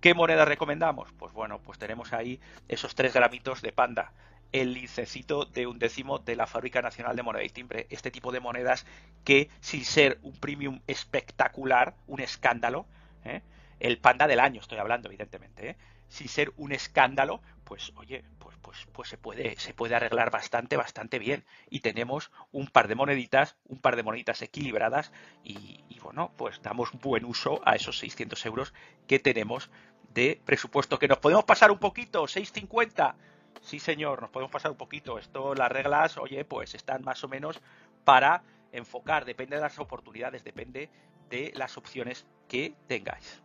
¿Qué 0.00 0.14
moneda 0.14 0.46
recomendamos? 0.46 1.12
Pues 1.18 1.34
bueno, 1.34 1.60
pues 1.60 1.78
tenemos 1.78 2.14
ahí 2.14 2.40
esos 2.66 2.94
3 2.94 3.12
gramitos 3.12 3.60
de 3.60 3.72
panda 3.72 4.14
el 4.54 4.72
lincecito 4.72 5.46
de 5.46 5.66
un 5.66 5.80
décimo 5.80 6.20
de 6.20 6.36
la 6.36 6.46
Fábrica 6.46 6.80
Nacional 6.80 7.16
de 7.16 7.24
Moneda 7.24 7.42
y 7.42 7.48
Timbre. 7.48 7.88
Este 7.90 8.12
tipo 8.12 8.30
de 8.30 8.38
monedas 8.38 8.86
que, 9.24 9.50
sin 9.60 9.84
ser 9.84 10.20
un 10.22 10.32
premium 10.38 10.80
espectacular, 10.86 11.96
un 12.06 12.20
escándalo, 12.20 12.86
¿eh? 13.24 13.42
el 13.80 13.98
panda 13.98 14.28
del 14.28 14.38
año 14.38 14.60
estoy 14.60 14.78
hablando, 14.78 15.08
evidentemente, 15.08 15.70
¿eh? 15.70 15.76
sin 16.06 16.28
ser 16.28 16.52
un 16.56 16.70
escándalo, 16.70 17.42
pues 17.64 17.92
oye, 17.96 18.24
pues, 18.38 18.56
pues, 18.62 18.86
pues 18.92 19.08
se 19.08 19.18
puede, 19.18 19.58
se 19.58 19.74
puede 19.74 19.96
arreglar 19.96 20.30
bastante, 20.30 20.76
bastante 20.76 21.18
bien. 21.18 21.44
Y 21.68 21.80
tenemos 21.80 22.30
un 22.52 22.68
par 22.68 22.86
de 22.86 22.94
moneditas, 22.94 23.56
un 23.66 23.80
par 23.80 23.96
de 23.96 24.04
moneditas 24.04 24.40
equilibradas, 24.40 25.10
y, 25.42 25.82
y 25.88 25.98
bueno, 25.98 26.30
pues 26.36 26.62
damos 26.62 26.92
buen 26.92 27.24
uso 27.24 27.60
a 27.64 27.74
esos 27.74 27.98
600 27.98 28.46
euros 28.46 28.72
que 29.08 29.18
tenemos 29.18 29.68
de 30.10 30.40
presupuesto. 30.44 31.00
Que 31.00 31.08
nos 31.08 31.18
podemos 31.18 31.44
pasar 31.44 31.72
un 31.72 31.78
poquito, 31.78 32.28
650 32.28 33.16
sí 33.64 33.80
señor, 33.80 34.20
nos 34.20 34.30
podemos 34.30 34.52
pasar 34.52 34.70
un 34.70 34.76
poquito. 34.76 35.18
Esto, 35.18 35.54
las 35.54 35.72
reglas, 35.72 36.16
oye, 36.18 36.44
pues 36.44 36.74
están 36.74 37.02
más 37.02 37.24
o 37.24 37.28
menos 37.28 37.60
para 38.04 38.42
enfocar, 38.72 39.24
depende 39.24 39.56
de 39.56 39.62
las 39.62 39.78
oportunidades, 39.78 40.44
depende 40.44 40.90
de 41.30 41.52
las 41.56 41.76
opciones 41.76 42.26
que 42.48 42.74
tengáis. 42.86 43.42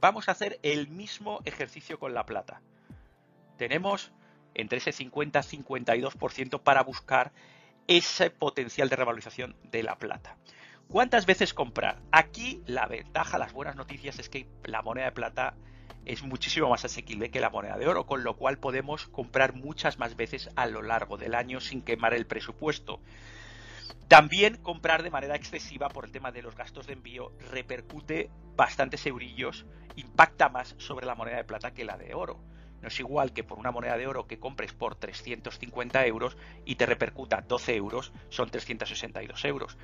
Vamos 0.00 0.28
a 0.28 0.32
hacer 0.32 0.60
el 0.62 0.88
mismo 0.88 1.40
ejercicio 1.44 1.98
con 1.98 2.14
la 2.14 2.24
plata. 2.24 2.62
Tenemos 3.56 4.12
entre 4.54 4.78
ese 4.78 4.92
50-52% 4.92 6.62
para 6.62 6.82
buscar 6.82 7.32
ese 7.88 8.30
potencial 8.30 8.88
de 8.88 8.96
revalorización 8.96 9.56
de 9.64 9.82
la 9.82 9.98
plata. 9.98 10.36
¿Cuántas 10.88 11.26
veces 11.26 11.52
comprar? 11.52 12.00
Aquí 12.12 12.62
la 12.66 12.86
ventaja, 12.86 13.38
las 13.38 13.52
buenas 13.52 13.76
noticias 13.76 14.18
es 14.18 14.28
que 14.28 14.48
la 14.64 14.82
moneda 14.82 15.06
de 15.06 15.12
plata 15.12 15.54
es 16.04 16.22
muchísimo 16.22 16.70
más 16.70 16.84
asequible 16.84 17.30
que 17.30 17.40
la 17.40 17.50
moneda 17.50 17.76
de 17.76 17.86
oro, 17.86 18.06
con 18.06 18.24
lo 18.24 18.36
cual 18.36 18.58
podemos 18.58 19.06
comprar 19.08 19.54
muchas 19.54 19.98
más 19.98 20.16
veces 20.16 20.50
a 20.56 20.66
lo 20.66 20.82
largo 20.82 21.16
del 21.16 21.34
año 21.34 21.60
sin 21.60 21.82
quemar 21.82 22.14
el 22.14 22.26
presupuesto. 22.26 23.00
También 24.08 24.56
comprar 24.56 25.02
de 25.02 25.10
manera 25.10 25.36
excesiva 25.36 25.90
por 25.90 26.06
el 26.06 26.12
tema 26.12 26.32
de 26.32 26.42
los 26.42 26.56
gastos 26.56 26.86
de 26.86 26.94
envío 26.94 27.32
repercute 27.50 28.30
bastantes 28.56 29.04
eurillos, 29.06 29.66
impacta 29.96 30.48
más 30.48 30.74
sobre 30.78 31.06
la 31.06 31.14
moneda 31.14 31.36
de 31.36 31.44
plata 31.44 31.74
que 31.74 31.84
la 31.84 31.98
de 31.98 32.14
oro. 32.14 32.40
No 32.80 32.88
es 32.88 33.00
igual 33.00 33.32
que 33.32 33.44
por 33.44 33.58
una 33.58 33.70
moneda 33.70 33.96
de 33.96 34.06
oro 34.06 34.26
que 34.26 34.38
compres 34.38 34.72
por 34.72 34.94
350 34.94 36.06
euros 36.06 36.36
y 36.64 36.76
te 36.76 36.86
repercuta 36.86 37.42
12 37.46 37.74
euros, 37.74 38.12
son 38.28 38.50
362 38.50 39.44
euros. 39.44 39.76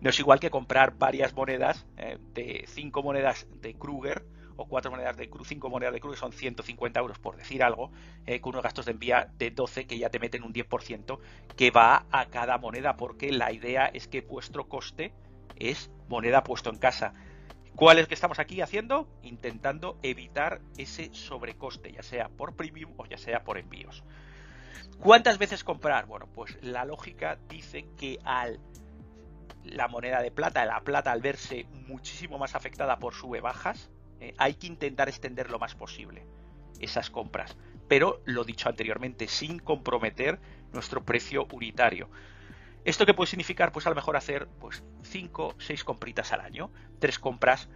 No 0.00 0.10
es 0.10 0.18
igual 0.20 0.38
que 0.38 0.50
comprar 0.50 0.96
varias 0.96 1.34
monedas, 1.34 1.84
eh, 1.96 2.18
de 2.32 2.64
5 2.68 3.02
monedas 3.02 3.46
de 3.60 3.74
Kruger, 3.74 4.24
o 4.58 4.66
cuatro 4.66 4.90
monedas 4.90 5.16
de 5.16 5.30
cruz, 5.30 5.48
cinco 5.48 5.70
monedas 5.70 5.94
de 5.94 6.00
cruz, 6.00 6.18
son 6.18 6.32
150 6.32 6.98
euros 7.00 7.18
por 7.18 7.36
decir 7.36 7.62
algo, 7.62 7.92
eh, 8.26 8.40
con 8.40 8.50
unos 8.50 8.64
gastos 8.64 8.86
de 8.86 8.92
envía 8.92 9.32
de 9.38 9.52
12 9.52 9.86
que 9.86 9.98
ya 9.98 10.10
te 10.10 10.18
meten 10.18 10.42
un 10.42 10.52
10% 10.52 11.20
que 11.56 11.70
va 11.70 12.06
a 12.10 12.26
cada 12.26 12.58
moneda, 12.58 12.96
porque 12.96 13.30
la 13.30 13.52
idea 13.52 13.86
es 13.86 14.08
que 14.08 14.20
vuestro 14.20 14.68
coste 14.68 15.14
es 15.56 15.90
moneda 16.08 16.42
puesto 16.42 16.70
en 16.70 16.78
casa. 16.78 17.14
¿Cuál 17.76 18.00
es 18.00 18.08
que 18.08 18.14
estamos 18.14 18.40
aquí 18.40 18.60
haciendo? 18.60 19.08
Intentando 19.22 19.96
evitar 20.02 20.60
ese 20.76 21.14
sobrecoste, 21.14 21.92
ya 21.92 22.02
sea 22.02 22.28
por 22.28 22.56
premium 22.56 22.92
o 22.96 23.06
ya 23.06 23.16
sea 23.16 23.44
por 23.44 23.58
envíos. 23.58 24.02
¿Cuántas 24.98 25.38
veces 25.38 25.62
comprar? 25.62 26.06
Bueno, 26.06 26.26
pues 26.34 26.58
la 26.62 26.84
lógica 26.84 27.38
dice 27.48 27.86
que 27.96 28.18
al 28.24 28.58
la 29.64 29.86
moneda 29.86 30.22
de 30.22 30.30
plata, 30.30 30.64
la 30.64 30.80
plata 30.80 31.12
al 31.12 31.20
verse 31.20 31.66
muchísimo 31.86 32.38
más 32.38 32.54
afectada 32.54 32.98
por 32.98 33.14
sube 33.14 33.40
bajas, 33.40 33.90
eh, 34.20 34.34
hay 34.38 34.54
que 34.54 34.66
intentar 34.66 35.08
extender 35.08 35.50
lo 35.50 35.58
más 35.58 35.74
posible 35.74 36.24
esas 36.80 37.10
compras. 37.10 37.56
Pero, 37.88 38.20
lo 38.24 38.44
dicho 38.44 38.68
anteriormente, 38.68 39.28
sin 39.28 39.58
comprometer 39.58 40.38
nuestro 40.72 41.04
precio 41.04 41.46
unitario. 41.52 42.08
¿Esto 42.84 43.06
qué 43.06 43.14
puede 43.14 43.30
significar? 43.30 43.72
Pues 43.72 43.86
a 43.86 43.90
lo 43.90 43.96
mejor 43.96 44.16
hacer 44.16 44.46
pues 44.60 44.82
5, 45.02 45.56
6 45.58 45.84
compritas 45.84 46.32
al 46.32 46.40
año, 46.40 46.70
tres 46.98 47.18
compras 47.18 47.68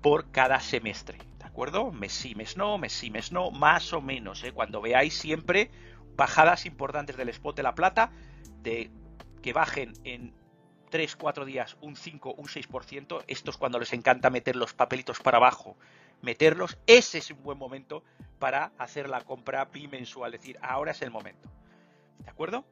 por 0.00 0.30
cada 0.30 0.60
semestre, 0.60 1.18
¿de 1.38 1.44
acuerdo? 1.44 1.90
Mes 1.90 2.12
sí, 2.12 2.34
mes 2.34 2.56
no, 2.56 2.78
mes 2.78 2.92
sí, 2.92 3.10
mes 3.10 3.32
no, 3.32 3.50
más 3.50 3.92
o 3.92 4.00
menos, 4.00 4.42
¿eh? 4.44 4.52
cuando 4.52 4.80
veáis 4.80 5.14
siempre 5.14 5.70
bajadas 6.16 6.66
importantes 6.66 7.16
del 7.16 7.28
spot 7.28 7.56
de 7.56 7.62
la 7.62 7.74
plata, 7.74 8.10
de 8.62 8.90
que 9.42 9.52
bajen 9.52 9.92
en 10.04 10.32
3, 10.90 11.16
4 11.16 11.44
días 11.44 11.76
un 11.80 11.96
5, 11.96 12.34
un 12.34 12.46
6%, 12.46 13.24
esto 13.26 13.50
es 13.50 13.56
cuando 13.56 13.78
les 13.78 13.92
encanta 13.92 14.30
meter 14.30 14.56
los 14.56 14.74
papelitos 14.74 15.20
para 15.20 15.38
abajo, 15.38 15.76
meterlos, 16.22 16.78
ese 16.86 17.18
es 17.18 17.30
un 17.30 17.42
buen 17.42 17.58
momento 17.58 18.02
para 18.38 18.72
hacer 18.78 19.08
la 19.08 19.22
compra 19.22 19.66
bimensual, 19.66 20.34
es 20.34 20.40
decir, 20.40 20.58
ahora 20.62 20.92
es 20.92 21.02
el 21.02 21.10
momento. 21.10 21.48
¿De 22.18 22.30
acuerdo? 22.30 22.64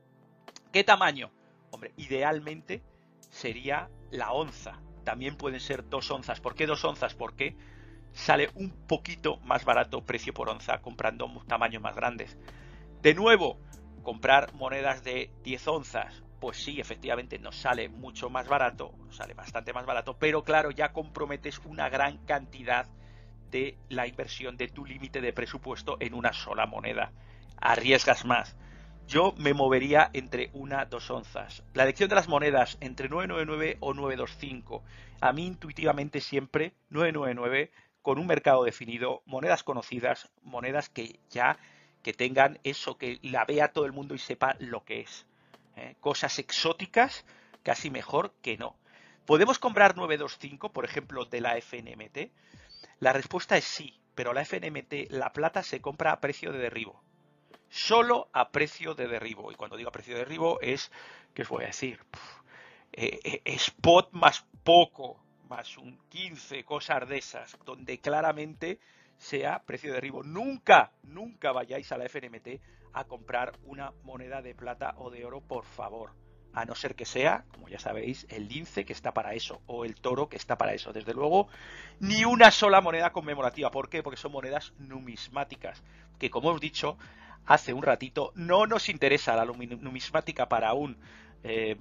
¿Qué 0.72 0.84
tamaño? 0.84 1.30
Hombre, 1.70 1.92
idealmente 1.96 2.82
sería 3.30 3.88
la 4.10 4.32
onza. 4.32 4.80
También 5.04 5.36
pueden 5.36 5.60
ser 5.60 5.88
dos 5.88 6.10
onzas. 6.10 6.40
¿Por 6.40 6.54
qué 6.54 6.66
dos 6.66 6.84
onzas? 6.84 7.14
Porque 7.14 7.56
sale 8.12 8.50
un 8.54 8.70
poquito 8.70 9.38
más 9.38 9.64
barato 9.64 10.04
precio 10.04 10.34
por 10.34 10.48
onza 10.48 10.80
comprando 10.80 11.30
tamaños 11.46 11.82
más 11.82 11.94
grandes. 11.94 12.36
De 13.02 13.14
nuevo, 13.14 13.58
comprar 14.02 14.52
monedas 14.54 15.04
de 15.04 15.30
10 15.44 15.68
onzas 15.68 16.22
pues 16.40 16.58
sí, 16.58 16.80
efectivamente 16.80 17.38
nos 17.38 17.56
sale 17.56 17.88
mucho 17.88 18.30
más 18.30 18.48
barato, 18.48 18.94
sale 19.10 19.34
bastante 19.34 19.72
más 19.72 19.86
barato, 19.86 20.16
pero 20.18 20.44
claro, 20.44 20.70
ya 20.70 20.92
comprometes 20.92 21.60
una 21.64 21.88
gran 21.88 22.18
cantidad 22.18 22.86
de 23.50 23.78
la 23.88 24.06
inversión 24.06 24.56
de 24.56 24.68
tu 24.68 24.84
límite 24.84 25.20
de 25.20 25.32
presupuesto 25.32 25.96
en 26.00 26.14
una 26.14 26.32
sola 26.32 26.66
moneda. 26.66 27.12
Arriesgas 27.60 28.24
más. 28.24 28.56
Yo 29.06 29.34
me 29.38 29.54
movería 29.54 30.10
entre 30.14 30.50
una, 30.52 30.84
dos 30.84 31.10
onzas. 31.10 31.62
La 31.74 31.84
elección 31.84 32.08
de 32.08 32.16
las 32.16 32.28
monedas 32.28 32.76
entre 32.80 33.08
999 33.08 33.78
o 33.80 33.94
925. 33.94 34.82
A 35.20 35.32
mí 35.32 35.46
intuitivamente 35.46 36.20
siempre 36.20 36.74
999 36.90 37.70
con 38.02 38.18
un 38.18 38.26
mercado 38.26 38.64
definido, 38.64 39.22
monedas 39.26 39.62
conocidas, 39.62 40.28
monedas 40.42 40.88
que 40.88 41.20
ya 41.30 41.56
que 42.02 42.12
tengan 42.12 42.60
eso, 42.62 42.98
que 42.98 43.18
la 43.22 43.44
vea 43.44 43.72
todo 43.72 43.84
el 43.84 43.92
mundo 43.92 44.14
y 44.14 44.18
sepa 44.18 44.56
lo 44.60 44.84
que 44.84 45.00
es. 45.00 45.26
¿Eh? 45.76 45.96
cosas 46.00 46.38
exóticas, 46.38 47.24
casi 47.62 47.90
mejor 47.90 48.34
que 48.42 48.56
no. 48.56 48.76
¿Podemos 49.24 49.58
comprar 49.58 49.96
925, 49.96 50.72
por 50.72 50.84
ejemplo, 50.84 51.24
de 51.24 51.40
la 51.40 51.56
FNMT? 51.60 52.30
La 53.00 53.12
respuesta 53.12 53.56
es 53.56 53.64
sí, 53.64 53.98
pero 54.14 54.32
la 54.32 54.44
FNMT, 54.44 55.10
la 55.10 55.32
plata 55.32 55.62
se 55.62 55.80
compra 55.80 56.12
a 56.12 56.20
precio 56.20 56.52
de 56.52 56.58
derribo. 56.58 57.02
Solo 57.68 58.30
a 58.32 58.50
precio 58.50 58.94
de 58.94 59.08
derribo. 59.08 59.50
Y 59.50 59.56
cuando 59.56 59.76
digo 59.76 59.88
a 59.88 59.92
precio 59.92 60.14
de 60.14 60.20
derribo 60.20 60.60
es, 60.60 60.90
¿qué 61.34 61.42
os 61.42 61.48
voy 61.48 61.64
a 61.64 61.68
decir? 61.68 62.00
Eh, 62.92 63.20
eh, 63.24 63.42
spot 63.44 64.12
más 64.12 64.46
poco, 64.62 65.20
más 65.48 65.76
un 65.76 65.98
15, 66.08 66.64
cosas 66.64 67.08
de 67.08 67.18
esas, 67.18 67.58
donde 67.64 67.98
claramente 67.98 68.78
sea 69.18 69.62
precio 69.64 69.90
de 69.90 69.96
derribo. 69.96 70.22
Nunca, 70.22 70.92
nunca 71.02 71.52
vayáis 71.52 71.90
a 71.92 71.98
la 71.98 72.08
FNMT 72.08 72.60
a 72.96 73.04
comprar 73.04 73.52
una 73.64 73.92
moneda 74.04 74.40
de 74.40 74.54
plata 74.54 74.94
o 74.96 75.10
de 75.10 75.26
oro, 75.26 75.42
por 75.42 75.66
favor. 75.66 76.12
A 76.54 76.64
no 76.64 76.74
ser 76.74 76.94
que 76.94 77.04
sea, 77.04 77.44
como 77.52 77.68
ya 77.68 77.78
sabéis, 77.78 78.26
el 78.30 78.48
lince 78.48 78.86
que 78.86 78.94
está 78.94 79.12
para 79.12 79.34
eso, 79.34 79.60
o 79.66 79.84
el 79.84 79.94
toro 79.96 80.30
que 80.30 80.36
está 80.36 80.56
para 80.56 80.72
eso. 80.72 80.94
Desde 80.94 81.12
luego, 81.12 81.48
ni 82.00 82.24
una 82.24 82.50
sola 82.50 82.80
moneda 82.80 83.12
conmemorativa. 83.12 83.70
¿Por 83.70 83.90
qué? 83.90 84.02
Porque 84.02 84.16
son 84.16 84.32
monedas 84.32 84.72
numismáticas, 84.78 85.84
que 86.18 86.30
como 86.30 86.48
os 86.48 86.56
he 86.56 86.60
dicho 86.60 86.96
hace 87.44 87.74
un 87.74 87.82
ratito, 87.82 88.32
no 88.34 88.66
nos 88.66 88.88
interesa 88.88 89.36
la 89.36 89.44
numismática 89.44 90.48
para 90.48 90.72
un, 90.72 90.96
eh, 91.44 91.76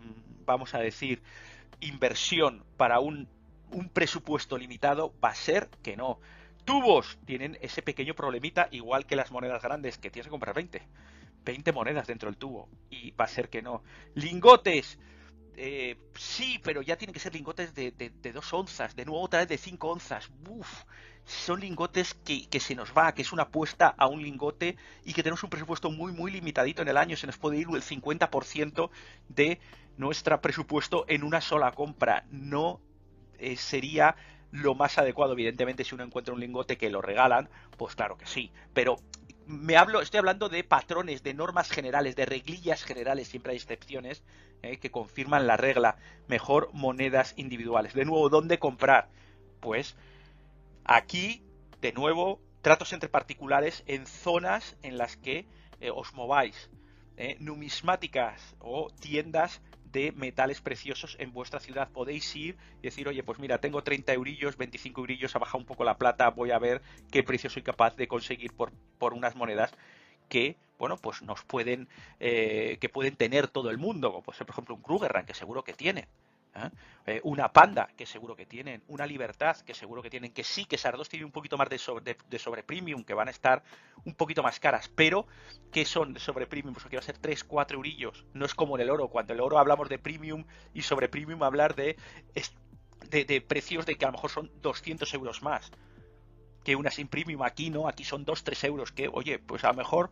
vamos 0.45 0.75
a 0.75 0.79
decir, 0.79 1.23
inversión, 1.79 2.65
para 2.75 2.99
un, 2.99 3.29
un 3.71 3.87
presupuesto 3.87 4.57
limitado, 4.57 5.13
va 5.23 5.29
a 5.29 5.35
ser 5.35 5.69
que 5.81 5.95
no 5.95 6.19
tubos 6.65 7.17
tienen 7.25 7.57
ese 7.61 7.81
pequeño 7.81 8.15
problemita, 8.15 8.67
igual 8.71 9.05
que 9.05 9.15
las 9.15 9.31
monedas 9.31 9.61
grandes, 9.61 9.97
que 9.97 10.11
tienes 10.11 10.27
que 10.27 10.31
comprar 10.31 10.55
20. 10.55 10.81
20 11.45 11.71
monedas 11.71 12.07
dentro 12.07 12.29
del 12.29 12.37
tubo. 12.37 12.67
Y 12.89 13.11
va 13.11 13.25
a 13.25 13.29
ser 13.29 13.49
que 13.49 13.61
no. 13.61 13.83
Lingotes. 14.15 14.99
Eh, 15.57 15.95
sí, 16.15 16.59
pero 16.61 16.81
ya 16.81 16.97
tienen 16.97 17.13
que 17.13 17.19
ser 17.21 17.33
lingotes 17.33 17.73
de, 17.73 17.91
de, 17.91 18.31
2 18.33 18.53
onzas. 18.53 18.95
De 18.95 19.05
nuevo 19.05 19.21
otra 19.21 19.39
vez 19.39 19.47
de 19.47 19.57
5 19.57 19.87
onzas. 19.87 20.29
Uf, 20.49 20.83
son 21.23 21.61
lingotes 21.61 22.13
que, 22.13 22.47
que, 22.49 22.59
se 22.59 22.75
nos 22.75 22.91
va, 22.91 23.13
que 23.13 23.21
es 23.21 23.31
una 23.31 23.43
apuesta 23.43 23.93
a 23.97 24.07
un 24.07 24.21
lingote 24.21 24.75
y 25.05 25.13
que 25.13 25.23
tenemos 25.23 25.43
un 25.43 25.49
presupuesto 25.49 25.91
muy, 25.91 26.11
muy 26.11 26.31
limitadito 26.31 26.81
en 26.81 26.89
el 26.89 26.97
año. 26.97 27.15
Se 27.15 27.27
nos 27.27 27.37
puede 27.37 27.57
ir 27.57 27.67
el 27.69 27.81
50% 27.81 28.89
de 29.29 29.59
nuestro 29.97 30.41
presupuesto 30.41 31.05
en 31.07 31.23
una 31.23 31.39
sola 31.39 31.71
compra. 31.71 32.25
No 32.31 32.81
eh, 33.37 33.55
sería 33.55 34.15
lo 34.55 34.75
más 34.75 34.97
adecuado, 34.97 35.33
evidentemente, 35.33 35.83
si 35.83 35.95
uno 35.95 36.03
encuentra 36.03 36.33
un 36.33 36.39
lingote 36.39 36.77
que 36.77 36.89
lo 36.89 37.01
regalan, 37.01 37.49
pues 37.77 37.95
claro 37.95 38.17
que 38.17 38.25
sí. 38.25 38.51
Pero 38.73 38.97
me 39.45 39.77
hablo, 39.77 40.01
estoy 40.01 40.19
hablando 40.19 40.49
de 40.49 40.63
patrones, 40.63 41.23
de 41.23 41.33
normas 41.33 41.69
generales, 41.69 42.15
de 42.15 42.25
reglillas 42.25 42.83
generales, 42.83 43.27
siempre 43.27 43.51
hay 43.51 43.57
excepciones 43.57 44.23
eh, 44.61 44.77
que 44.77 44.91
confirman 44.91 45.47
la 45.47 45.57
regla. 45.57 45.97
Mejor 46.27 46.69
monedas 46.73 47.33
individuales. 47.37 47.93
De 47.93 48.05
nuevo, 48.05 48.29
¿dónde 48.29 48.59
comprar? 48.59 49.09
Pues 49.59 49.95
aquí, 50.83 51.43
de 51.81 51.93
nuevo, 51.93 52.39
tratos 52.61 52.93
entre 52.93 53.09
particulares 53.09 53.83
en 53.85 54.07
zonas 54.07 54.77
en 54.81 54.97
las 54.97 55.17
que 55.17 55.47
eh, 55.79 55.91
os 55.91 56.13
mováis. 56.13 56.69
Eh, 57.17 57.37
numismáticas 57.39 58.55
o 58.59 58.89
tiendas 58.99 59.61
de 59.95 60.11
metales 60.11 60.59
preciosos 60.59 61.15
en 61.19 61.31
vuestra 61.31 61.61
ciudad. 61.61 61.89
Podéis 61.89 62.35
ir 62.35 62.57
y 62.81 62.83
decir, 62.83 63.07
oye, 63.07 63.23
pues 63.23 63.39
mira, 63.39 63.59
tengo 63.59 63.81
30 63.81 64.13
eurillos, 64.13 64.57
25 64.57 65.01
eurillos, 65.01 65.33
ha 65.35 65.39
bajado 65.39 65.59
un 65.59 65.65
poco 65.65 65.85
la 65.85 65.97
plata, 65.97 66.29
voy 66.29 66.51
a 66.51 66.59
ver 66.59 66.81
qué 67.11 67.23
precio 67.23 67.49
soy 67.49 67.63
capaz 67.63 67.95
de 67.95 68.09
conseguir 68.09 68.51
por, 68.51 68.73
por 68.99 69.13
unas 69.13 69.35
monedas 69.35 69.71
que 70.27 70.57
bueno 70.77 70.97
pues 70.97 71.21
nos 71.21 71.43
pueden 71.43 71.87
eh, 72.19 72.77
que 72.81 72.89
pueden 72.89 73.15
tener 73.15 73.47
todo 73.47 73.69
el 73.69 73.77
mundo 73.77 74.11
como 74.11 74.23
por 74.23 74.35
ejemplo 74.35 74.75
un 74.75 74.81
Krugerrand 74.81 75.27
que 75.27 75.35
seguro 75.35 75.63
que 75.63 75.73
tiene 75.73 76.07
¿eh? 76.55 76.69
Eh, 77.07 77.21
una 77.23 77.51
panda, 77.51 77.87
que 77.95 78.05
seguro 78.05 78.35
que 78.35 78.45
tienen, 78.45 78.83
una 78.87 79.05
libertad, 79.05 79.57
que 79.57 79.73
seguro 79.73 80.01
que 80.01 80.09
tienen, 80.09 80.31
que 80.31 80.43
sí, 80.43 80.65
que 80.65 80.75
esas 80.75 80.93
dos 80.97 81.09
tienen 81.09 81.25
un 81.25 81.31
poquito 81.31 81.57
más 81.57 81.69
de 81.69 81.77
sobre, 81.77 82.17
de, 82.27 82.39
sobre 82.39 82.63
premium, 82.63 83.03
que 83.03 83.13
van 83.13 83.27
a 83.27 83.31
estar 83.31 83.63
un 84.03 84.15
poquito 84.15 84.41
más 84.41 84.59
caras, 84.59 84.89
pero 84.89 85.27
que 85.71 85.85
son 85.85 86.17
sobre 86.19 86.47
premium, 86.47 86.73
pues 86.73 86.85
que 86.85 86.95
va 86.95 87.01
a 87.01 87.03
ser 87.03 87.17
3, 87.17 87.43
4 87.43 87.77
eurillos, 87.77 88.25
no 88.33 88.45
es 88.45 88.55
como 88.55 88.75
en 88.75 88.81
el 88.81 88.89
oro, 88.89 89.09
cuando 89.09 89.33
en 89.33 89.39
el 89.39 89.45
oro 89.45 89.59
hablamos 89.59 89.89
de 89.89 89.99
premium 89.99 90.45
y 90.73 90.81
sobre 90.81 91.09
premium 91.09 91.43
hablar 91.43 91.75
de, 91.75 91.97
de, 93.09 93.41
precios 93.41 93.85
de 93.85 93.95
que 93.95 94.05
a 94.05 94.09
lo 94.09 94.13
mejor 94.13 94.31
son 94.31 94.51
200 94.61 95.13
euros 95.13 95.41
más 95.43 95.71
que 96.63 96.75
una 96.75 96.89
sin 96.89 97.07
premium. 97.07 97.43
Aquí 97.43 97.69
no, 97.69 97.87
aquí 97.87 98.03
son 98.03 98.25
2, 98.25 98.43
3 98.43 98.63
euros, 98.63 98.91
que 98.91 99.07
oye, 99.07 99.37
pues 99.37 99.63
a 99.63 99.67
lo 99.67 99.75
mejor 99.75 100.09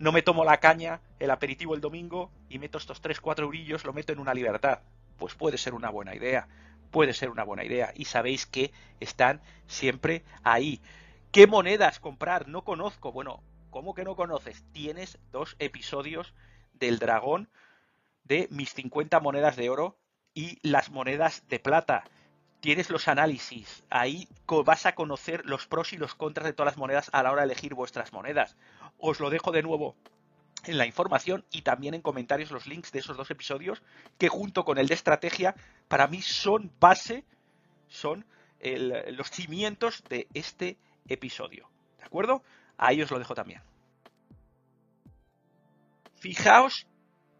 no 0.00 0.10
me 0.10 0.22
tomo 0.22 0.44
la 0.44 0.58
caña, 0.58 1.00
el 1.20 1.30
aperitivo 1.30 1.76
el 1.76 1.80
domingo 1.80 2.32
y 2.48 2.58
meto 2.58 2.78
estos 2.78 3.00
3, 3.00 3.20
4 3.20 3.44
eurillos, 3.44 3.84
lo 3.84 3.92
meto 3.92 4.12
en 4.12 4.18
una 4.18 4.34
libertad 4.34 4.80
pues 5.22 5.36
puede 5.36 5.56
ser 5.56 5.72
una 5.74 5.88
buena 5.88 6.16
idea, 6.16 6.48
puede 6.90 7.12
ser 7.12 7.30
una 7.30 7.44
buena 7.44 7.62
idea. 7.62 7.92
Y 7.94 8.06
sabéis 8.06 8.44
que 8.44 8.72
están 8.98 9.40
siempre 9.68 10.24
ahí. 10.42 10.80
¿Qué 11.30 11.46
monedas 11.46 12.00
comprar? 12.00 12.48
No 12.48 12.64
conozco. 12.64 13.12
Bueno, 13.12 13.40
¿cómo 13.70 13.94
que 13.94 14.02
no 14.02 14.16
conoces? 14.16 14.64
Tienes 14.72 15.20
dos 15.30 15.54
episodios 15.60 16.34
del 16.72 16.98
dragón 16.98 17.48
de 18.24 18.48
mis 18.50 18.74
50 18.74 19.20
monedas 19.20 19.54
de 19.54 19.70
oro 19.70 19.96
y 20.34 20.58
las 20.68 20.90
monedas 20.90 21.44
de 21.46 21.60
plata. 21.60 22.02
Tienes 22.58 22.90
los 22.90 23.06
análisis, 23.06 23.84
ahí 23.90 24.26
vas 24.64 24.86
a 24.86 24.96
conocer 24.96 25.46
los 25.46 25.68
pros 25.68 25.92
y 25.92 25.98
los 25.98 26.16
contras 26.16 26.46
de 26.46 26.52
todas 26.52 26.72
las 26.72 26.78
monedas 26.78 27.10
a 27.12 27.22
la 27.22 27.30
hora 27.30 27.42
de 27.42 27.52
elegir 27.52 27.74
vuestras 27.74 28.12
monedas. 28.12 28.56
Os 28.98 29.20
lo 29.20 29.30
dejo 29.30 29.52
de 29.52 29.62
nuevo 29.62 29.94
en 30.64 30.78
la 30.78 30.86
información 30.86 31.44
y 31.50 31.62
también 31.62 31.94
en 31.94 32.02
comentarios 32.02 32.50
los 32.50 32.66
links 32.66 32.92
de 32.92 33.00
esos 33.00 33.16
dos 33.16 33.30
episodios 33.30 33.82
que 34.18 34.28
junto 34.28 34.64
con 34.64 34.78
el 34.78 34.86
de 34.86 34.94
estrategia 34.94 35.54
para 35.88 36.06
mí 36.06 36.22
son 36.22 36.72
base, 36.78 37.24
son 37.88 38.24
los 38.60 39.30
cimientos 39.30 40.04
de 40.08 40.28
este 40.34 40.78
episodio. 41.08 41.68
¿De 41.98 42.04
acuerdo? 42.04 42.42
Ahí 42.76 43.02
os 43.02 43.10
lo 43.10 43.18
dejo 43.18 43.34
también. 43.34 43.62
Fijaos 46.14 46.86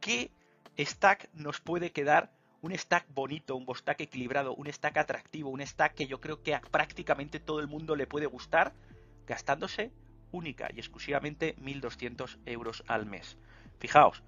qué 0.01 0.33
stack 0.79 1.29
nos 1.35 1.61
puede 1.61 1.93
quedar 1.93 2.33
un 2.63 2.77
stack 2.77 3.07
bonito, 3.13 3.57
un 3.57 3.67
stack 3.75 4.01
equilibrado, 4.01 4.55
un 4.55 4.73
stack 4.73 4.97
atractivo, 4.97 5.51
un 5.51 5.65
stack 5.65 5.95
que 5.95 6.07
yo 6.07 6.21
creo 6.21 6.43
que 6.43 6.55
a 6.55 6.61
prácticamente 6.61 7.41
todo 7.41 7.61
el 7.61 7.69
mundo 7.69 7.97
le 7.97 8.07
puede 8.07 8.27
gustar, 8.27 8.73
gastándose 9.27 9.93
única 10.33 10.69
y 10.75 10.79
exclusivamente 10.79 11.57
1.200 11.57 12.39
euros 12.47 12.83
al 12.89 13.07
mes. 13.07 13.39
Fijaos, 13.79 14.23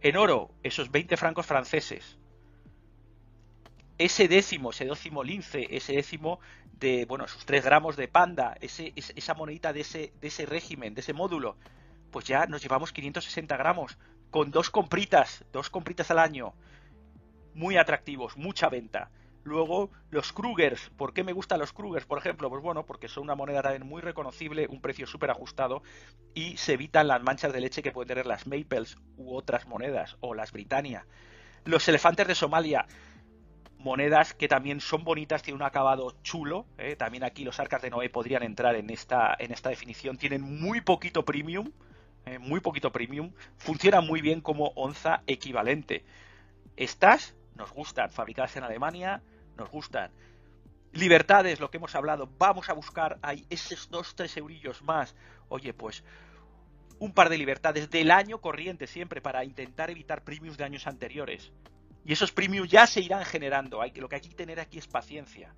en 0.00 0.16
oro, 0.16 0.50
esos 0.62 0.90
20 0.90 1.16
francos 1.16 1.46
franceses, 1.46 2.18
ese 3.98 4.28
décimo, 4.28 4.70
ese 4.70 4.84
décimo 4.84 5.22
lince, 5.22 5.66
ese 5.70 5.94
décimo 5.94 6.40
de, 6.72 7.04
bueno, 7.04 7.24
esos 7.24 7.44
3 7.46 7.64
gramos 7.64 7.96
de 7.96 8.08
panda, 8.08 8.56
ese, 8.60 8.92
esa 8.96 9.34
monedita 9.34 9.72
de 9.72 9.80
ese, 9.80 10.12
de 10.20 10.28
ese 10.28 10.46
régimen, 10.46 10.94
de 10.94 11.00
ese 11.00 11.12
módulo, 11.12 11.56
pues 12.10 12.26
ya 12.26 12.46
nos 12.46 12.62
llevamos 12.62 12.92
560 12.92 13.56
gramos, 13.56 13.98
con 14.30 14.50
dos 14.50 14.70
compritas, 14.70 15.44
dos 15.52 15.70
compritas 15.70 16.10
al 16.10 16.18
año, 16.18 16.54
muy 17.54 17.76
atractivos, 17.76 18.36
mucha 18.36 18.68
venta. 18.68 19.10
Luego, 19.44 19.90
los 20.10 20.32
Krugers. 20.32 20.90
¿Por 20.90 21.12
qué 21.12 21.24
me 21.24 21.32
gustan 21.32 21.58
los 21.58 21.72
Krugers, 21.72 22.06
por 22.06 22.18
ejemplo? 22.18 22.48
Pues 22.48 22.62
bueno, 22.62 22.86
porque 22.86 23.08
son 23.08 23.24
una 23.24 23.34
moneda 23.34 23.62
también 23.62 23.86
muy 23.86 24.00
reconocible, 24.00 24.68
un 24.68 24.80
precio 24.80 25.06
súper 25.06 25.30
ajustado 25.30 25.82
y 26.34 26.56
se 26.56 26.74
evitan 26.74 27.08
las 27.08 27.22
manchas 27.22 27.52
de 27.52 27.60
leche 27.60 27.82
que 27.82 27.90
pueden 27.90 28.08
tener 28.08 28.26
las 28.26 28.46
Maples 28.46 28.96
u 29.16 29.34
otras 29.34 29.66
monedas, 29.66 30.16
o 30.20 30.34
las 30.34 30.52
Britannia. 30.52 31.06
Los 31.64 31.88
elefantes 31.88 32.28
de 32.28 32.34
Somalia, 32.34 32.86
monedas 33.78 34.32
que 34.32 34.46
también 34.46 34.80
son 34.80 35.02
bonitas, 35.02 35.42
tienen 35.42 35.60
un 35.60 35.66
acabado 35.66 36.14
chulo. 36.22 36.66
¿eh? 36.78 36.94
También 36.94 37.24
aquí 37.24 37.44
los 37.44 37.58
arcas 37.58 37.82
de 37.82 37.90
Noé 37.90 38.10
podrían 38.10 38.44
entrar 38.44 38.76
en 38.76 38.90
esta, 38.90 39.34
en 39.38 39.52
esta 39.52 39.70
definición. 39.70 40.18
Tienen 40.18 40.42
muy 40.42 40.80
poquito 40.80 41.24
premium, 41.24 41.72
¿eh? 42.26 42.38
muy 42.38 42.60
poquito 42.60 42.92
premium. 42.92 43.32
Funcionan 43.56 44.06
muy 44.06 44.20
bien 44.20 44.40
como 44.40 44.68
onza 44.76 45.22
equivalente. 45.26 46.04
Estas 46.76 47.34
nos 47.54 47.72
gustan, 47.72 48.10
fabricadas 48.10 48.56
en 48.56 48.64
Alemania, 48.64 49.22
nos 49.56 49.70
gustan. 49.70 50.10
Libertades, 50.92 51.58
lo 51.58 51.70
que 51.70 51.78
hemos 51.78 51.94
hablado, 51.94 52.28
vamos 52.38 52.68
a 52.68 52.74
buscar 52.74 53.18
ahí 53.22 53.46
esos 53.48 53.88
dos, 53.88 54.14
tres 54.14 54.36
eurillos 54.36 54.82
más. 54.82 55.14
Oye, 55.48 55.72
pues 55.72 56.04
un 56.98 57.12
par 57.12 57.30
de 57.30 57.38
libertades 57.38 57.90
del 57.90 58.10
año 58.10 58.40
corriente 58.40 58.86
siempre 58.86 59.20
para 59.20 59.44
intentar 59.44 59.90
evitar 59.90 60.22
premiums 60.22 60.56
de 60.56 60.64
años 60.64 60.86
anteriores. 60.86 61.50
Y 62.04 62.12
esos 62.12 62.30
premiums 62.30 62.70
ya 62.70 62.86
se 62.86 63.00
irán 63.00 63.24
generando. 63.24 63.80
Hay, 63.80 63.92
lo 63.92 64.08
que 64.08 64.16
hay 64.16 64.20
que 64.20 64.34
tener 64.34 64.60
aquí 64.60 64.78
es 64.78 64.86
paciencia. 64.86 65.54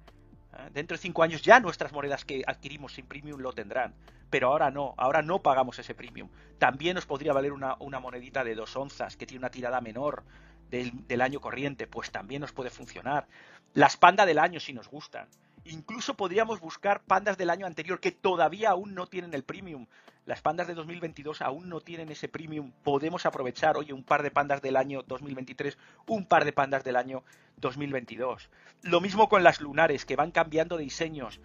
¿eh? 0.52 0.70
Dentro 0.72 0.96
de 0.96 1.02
cinco 1.02 1.22
años 1.22 1.42
ya 1.42 1.60
nuestras 1.60 1.92
monedas 1.92 2.24
que 2.24 2.42
adquirimos 2.46 2.94
sin 2.94 3.06
premium 3.06 3.40
lo 3.40 3.52
tendrán. 3.52 3.94
Pero 4.30 4.48
ahora 4.48 4.70
no, 4.70 4.94
ahora 4.96 5.20
no 5.20 5.42
pagamos 5.42 5.78
ese 5.78 5.94
premium. 5.94 6.30
También 6.58 6.94
nos 6.94 7.06
podría 7.06 7.32
valer 7.32 7.52
una, 7.52 7.76
una 7.78 8.00
monedita 8.00 8.42
de 8.42 8.54
dos 8.54 8.74
onzas 8.76 9.16
que 9.16 9.26
tiene 9.26 9.40
una 9.40 9.50
tirada 9.50 9.80
menor 9.80 10.24
del, 10.70 11.20
año 11.20 11.40
corriente, 11.40 11.86
pues 11.86 12.10
también 12.10 12.40
nos 12.40 12.52
puede 12.52 12.70
funcionar. 12.70 13.26
Las 13.72 13.96
pandas 13.96 14.26
del 14.26 14.38
año 14.38 14.60
si 14.60 14.72
nos 14.72 14.88
gustan. 14.88 15.28
Incluso 15.64 16.14
podríamos 16.14 16.60
buscar 16.60 17.02
pandas 17.02 17.38
del 17.38 17.50
año 17.50 17.66
anterior 17.66 18.00
que 18.00 18.12
todavía 18.12 18.70
aún 18.70 18.94
no 18.94 19.06
tienen 19.06 19.32
el 19.34 19.44
premium. 19.44 19.86
Las 20.26 20.42
pandas 20.42 20.66
de 20.66 20.74
2022 20.74 21.42
aún 21.42 21.68
no 21.68 21.80
tienen 21.80 22.10
ese 22.10 22.28
premium. 22.28 22.72
Podemos 22.82 23.26
aprovechar, 23.26 23.76
oye, 23.76 23.92
un 23.92 24.04
par 24.04 24.22
de 24.22 24.30
pandas 24.30 24.62
del 24.62 24.76
año 24.76 25.02
2023, 25.02 25.78
un 26.06 26.26
par 26.26 26.44
de 26.44 26.52
pandas 26.52 26.84
del 26.84 26.96
año 26.96 27.24
2022. 27.56 28.50
Lo 28.82 29.00
mismo 29.00 29.28
con 29.28 29.42
las 29.42 29.60
lunares, 29.60 30.04
que 30.04 30.16
van 30.16 30.30
cambiando 30.30 30.76
de 30.76 30.84
diseños. 30.84 31.40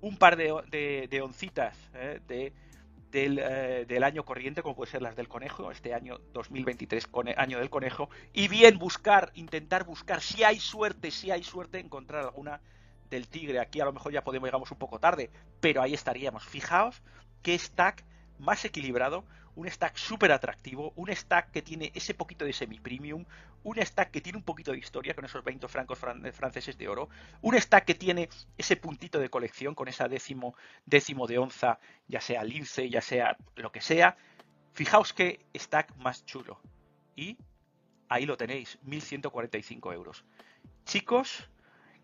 Un 0.00 0.18
par 0.18 0.36
de, 0.36 1.08
de, 1.10 1.22
oncitas 1.22 1.78
¿eh? 1.94 2.20
de 2.28 2.52
eh, 3.14 3.84
del, 3.86 4.02
año 4.02 4.24
corriente, 4.24 4.62
como 4.62 4.74
puede 4.74 4.90
ser 4.90 5.00
las 5.00 5.14
del 5.14 5.28
conejo, 5.28 5.70
este 5.70 5.94
año 5.94 6.18
2023, 6.32 7.08
año 7.36 7.58
del 7.60 7.70
conejo, 7.70 8.10
y 8.32 8.48
bien 8.48 8.78
buscar, 8.78 9.30
intentar 9.34 9.84
buscar, 9.84 10.20
si 10.20 10.42
hay 10.42 10.58
suerte, 10.58 11.12
si 11.12 11.30
hay 11.30 11.44
suerte, 11.44 11.78
encontrar 11.78 12.24
alguna 12.24 12.60
del 13.10 13.28
tigre. 13.28 13.60
Aquí 13.60 13.80
a 13.80 13.84
lo 13.84 13.92
mejor 13.92 14.12
ya 14.12 14.24
podemos, 14.24 14.48
llegamos 14.48 14.70
un 14.72 14.78
poco 14.78 14.98
tarde, 14.98 15.30
pero 15.60 15.80
ahí 15.80 15.94
estaríamos. 15.94 16.44
Fijaos 16.44 17.02
qué 17.42 17.56
stack 17.56 18.04
más 18.38 18.64
equilibrado, 18.64 19.24
un 19.56 19.70
stack 19.70 19.96
súper 19.96 20.32
atractivo, 20.32 20.92
un 20.96 21.14
stack 21.14 21.50
que 21.50 21.62
tiene 21.62 21.92
ese 21.94 22.14
poquito 22.14 22.44
de 22.44 22.52
semi-premium, 22.52 23.24
un 23.62 23.76
stack 23.76 24.10
que 24.10 24.20
tiene 24.20 24.38
un 24.38 24.44
poquito 24.44 24.72
de 24.72 24.78
historia 24.78 25.14
con 25.14 25.24
esos 25.24 25.42
20 25.42 25.68
francos 25.68 25.98
franceses 25.98 26.76
de 26.76 26.88
oro, 26.88 27.08
un 27.40 27.58
stack 27.58 27.84
que 27.84 27.94
tiene 27.94 28.28
ese 28.58 28.76
puntito 28.76 29.18
de 29.18 29.30
colección 29.30 29.74
con 29.74 29.88
esa 29.88 30.08
décimo, 30.08 30.54
décimo 30.84 31.26
de 31.26 31.38
onza, 31.38 31.78
ya 32.08 32.20
sea 32.20 32.44
lince, 32.44 32.88
ya 32.90 33.00
sea 33.00 33.36
lo 33.56 33.72
que 33.72 33.80
sea. 33.80 34.16
Fijaos 34.72 35.12
qué 35.12 35.46
stack 35.54 35.96
más 35.96 36.24
chulo. 36.24 36.60
Y 37.16 37.38
ahí 38.08 38.26
lo 38.26 38.36
tenéis, 38.36 38.78
1145 38.82 39.92
euros. 39.92 40.24
Chicos, 40.84 41.48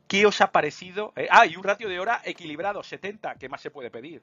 ¿qué 0.06 0.24
os 0.24 0.40
ha 0.40 0.52
parecido? 0.52 1.12
Eh, 1.16 1.28
ah, 1.30 1.46
y 1.46 1.56
un 1.56 1.64
ratio 1.64 1.88
de 1.88 1.98
hora 1.98 2.22
equilibrado, 2.24 2.82
70, 2.82 3.34
¿qué 3.34 3.48
más 3.48 3.60
se 3.60 3.70
puede 3.70 3.90
pedir? 3.90 4.22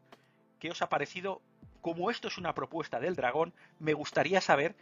¿Qué 0.59 0.71
os 0.71 0.81
ha 0.81 0.89
parecido 0.89 1.41
como 1.87 2.11
esto 2.11 2.27
es 2.27 2.37
una 2.37 2.53
propuesta 2.53 2.99
del 2.99 3.15
dragón, 3.15 3.53
me 3.79 3.93
gustaría 3.93 4.41
saber 4.41 4.75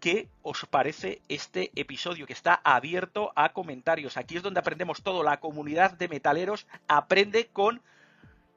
qué 0.00 0.30
os 0.40 0.64
parece 0.64 1.20
este 1.28 1.70
episodio 1.78 2.26
que 2.26 2.32
está 2.32 2.54
abierto 2.64 3.34
a 3.36 3.52
comentarios. 3.52 4.16
Aquí 4.16 4.38
es 4.38 4.42
donde 4.42 4.60
aprendemos 4.60 5.02
todo. 5.02 5.22
La 5.22 5.40
comunidad 5.40 5.98
de 5.98 6.08
metaleros 6.08 6.66
aprende 6.86 7.48
con 7.48 7.82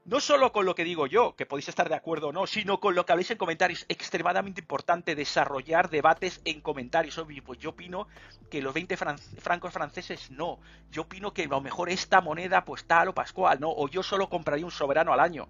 no 0.06 0.22
solo 0.22 0.54
con 0.54 0.66
lo 0.66 0.74
que 0.74 0.86
digo 0.86 1.06
yo, 1.06 1.36
que 1.36 1.46
podéis 1.46 1.68
estar 1.68 1.90
de 1.90 1.96
acuerdo 1.96 2.30
o 2.30 2.32
no, 2.32 2.48
sino 2.48 2.80
con 2.80 2.96
lo 2.96 3.06
que 3.06 3.12
habléis 3.12 3.32
en 3.32 3.38
comentarios. 3.38 3.86
Extremadamente 3.90 4.62
importante 4.62 5.14
desarrollar 5.14 5.90
debates 5.90 6.40
en 6.46 6.62
comentarios. 6.62 7.22
Pues 7.46 7.60
yo 7.60 7.72
opino 7.72 8.08
que 8.50 8.62
los 8.62 8.74
20 8.74 8.96
francos 8.96 9.74
franceses 9.74 10.32
no. 10.32 10.60
Yo 10.92 11.02
opino 11.02 11.34
que 11.34 11.44
a 11.44 11.48
lo 11.48 11.60
mejor 11.60 11.90
esta 11.90 12.22
moneda, 12.22 12.64
pues 12.64 12.86
tal 12.86 13.10
o 13.10 13.14
pascual, 13.14 13.60
no. 13.60 13.70
O 13.70 13.90
yo 13.90 14.02
solo 14.02 14.30
compraría 14.30 14.64
un 14.64 14.72
soberano 14.72 15.12
al 15.12 15.20
año. 15.20 15.50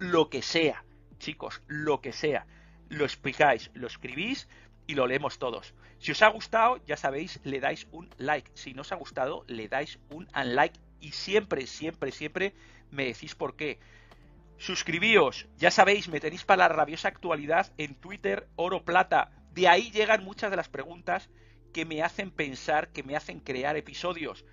Lo 0.00 0.28
que 0.28 0.42
sea 0.42 0.82
chicos, 1.18 1.62
lo 1.66 2.00
que 2.00 2.12
sea. 2.12 2.46
Lo 2.88 3.04
explicáis, 3.04 3.70
lo 3.74 3.86
escribís 3.86 4.48
y 4.86 4.94
lo 4.94 5.06
leemos 5.06 5.38
todos. 5.38 5.74
Si 5.98 6.12
os 6.12 6.22
ha 6.22 6.28
gustado, 6.28 6.80
ya 6.86 6.96
sabéis, 6.96 7.40
le 7.44 7.60
dais 7.60 7.86
un 7.90 8.08
like. 8.18 8.50
Si 8.54 8.74
no 8.74 8.82
os 8.82 8.92
ha 8.92 8.96
gustado, 8.96 9.44
le 9.48 9.68
dais 9.68 9.98
un 10.10 10.28
unlike. 10.34 10.78
Y 11.00 11.12
siempre, 11.12 11.66
siempre, 11.66 12.12
siempre 12.12 12.54
me 12.90 13.06
decís 13.06 13.34
por 13.34 13.56
qué. 13.56 13.78
Suscribíos, 14.58 15.46
ya 15.58 15.70
sabéis, 15.70 16.08
me 16.08 16.20
tenéis 16.20 16.44
para 16.44 16.64
la 16.64 16.68
rabiosa 16.68 17.08
actualidad 17.08 17.72
en 17.76 17.94
Twitter, 17.94 18.48
oro 18.56 18.84
plata. 18.84 19.30
De 19.52 19.68
ahí 19.68 19.90
llegan 19.90 20.24
muchas 20.24 20.50
de 20.50 20.56
las 20.56 20.68
preguntas 20.68 21.28
que 21.72 21.84
me 21.84 22.02
hacen 22.02 22.30
pensar, 22.30 22.88
que 22.88 23.02
me 23.02 23.16
hacen 23.16 23.40
crear 23.40 23.76
episodios. 23.76 24.44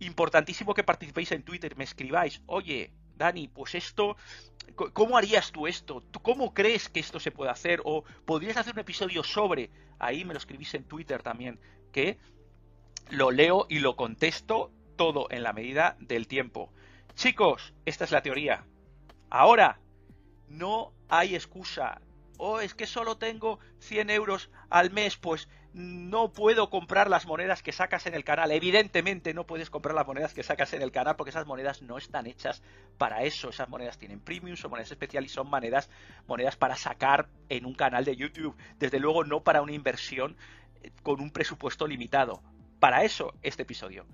Importantísimo 0.00 0.74
que 0.74 0.82
participéis 0.82 1.30
en 1.32 1.44
Twitter, 1.44 1.76
me 1.76 1.84
escribáis, 1.84 2.42
oye, 2.46 2.92
Dani, 3.16 3.46
pues 3.46 3.76
esto, 3.76 4.16
¿cómo 4.74 5.16
harías 5.16 5.52
tú 5.52 5.66
esto? 5.66 6.02
¿Tú 6.10 6.20
cómo 6.20 6.54
crees 6.54 6.88
que 6.88 7.00
esto 7.00 7.20
se 7.20 7.30
puede 7.30 7.50
hacer? 7.50 7.80
O 7.84 8.04
podrías 8.24 8.56
hacer 8.56 8.74
un 8.74 8.80
episodio 8.80 9.22
sobre, 9.22 9.70
ahí 9.98 10.24
me 10.24 10.34
lo 10.34 10.38
escribís 10.38 10.74
en 10.74 10.84
Twitter 10.84 11.22
también, 11.22 11.60
que 11.92 12.18
lo 13.10 13.30
leo 13.30 13.66
y 13.68 13.78
lo 13.78 13.96
contesto 13.96 14.72
todo 14.96 15.26
en 15.30 15.42
la 15.42 15.52
medida 15.52 15.96
del 16.00 16.26
tiempo. 16.26 16.72
Chicos, 17.14 17.74
esta 17.84 18.04
es 18.04 18.10
la 18.10 18.22
teoría. 18.22 18.64
Ahora, 19.30 19.80
no 20.48 20.92
hay 21.08 21.34
excusa. 21.34 22.00
Oh, 22.36 22.60
es 22.60 22.74
que 22.74 22.86
solo 22.86 23.16
tengo 23.16 23.58
100 23.78 24.10
euros 24.10 24.50
al 24.70 24.90
mes, 24.90 25.16
pues 25.16 25.48
no 25.74 26.32
puedo 26.32 26.70
comprar 26.70 27.10
las 27.10 27.26
monedas 27.26 27.62
que 27.62 27.72
sacas 27.72 28.06
en 28.06 28.14
el 28.14 28.22
canal. 28.22 28.52
Evidentemente 28.52 29.34
no 29.34 29.44
puedes 29.44 29.70
comprar 29.70 29.94
las 29.94 30.06
monedas 30.06 30.32
que 30.32 30.44
sacas 30.44 30.72
en 30.72 30.82
el 30.82 30.92
canal 30.92 31.16
porque 31.16 31.30
esas 31.30 31.46
monedas 31.46 31.82
no 31.82 31.98
están 31.98 32.28
hechas 32.28 32.62
para 32.96 33.24
eso. 33.24 33.50
Esas 33.50 33.68
monedas 33.68 33.98
tienen 33.98 34.20
premium, 34.20 34.56
son 34.56 34.70
monedas 34.70 34.92
especiales 34.92 35.32
y 35.32 35.34
son 35.34 35.48
monedas, 35.48 35.90
monedas 36.28 36.56
para 36.56 36.76
sacar 36.76 37.28
en 37.48 37.66
un 37.66 37.74
canal 37.74 38.04
de 38.04 38.14
YouTube. 38.14 38.56
Desde 38.78 39.00
luego 39.00 39.24
no 39.24 39.42
para 39.42 39.62
una 39.62 39.72
inversión 39.72 40.36
eh, 40.82 40.92
con 41.02 41.20
un 41.20 41.32
presupuesto 41.32 41.88
limitado. 41.88 42.40
Para 42.78 43.02
eso 43.02 43.34
este 43.42 43.62
episodio. 43.62 44.06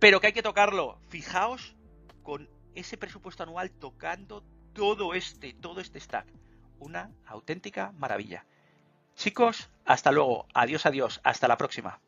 Pero 0.00 0.20
que 0.20 0.26
hay 0.28 0.32
que 0.32 0.42
tocarlo. 0.42 0.98
Fijaos 1.08 1.76
con 2.24 2.48
ese 2.74 2.96
presupuesto 2.96 3.44
anual 3.44 3.70
tocando 3.70 4.42
todo 4.72 5.14
este, 5.14 5.54
todo 5.54 5.80
este 5.80 6.00
stack. 6.00 6.26
Una 6.78 7.10
auténtica 7.26 7.92
maravilla. 7.92 8.44
Chicos, 9.16 9.70
hasta 9.84 10.12
luego. 10.12 10.46
Adiós, 10.54 10.86
adiós. 10.86 11.20
Hasta 11.24 11.48
la 11.48 11.56
próxima. 11.56 12.00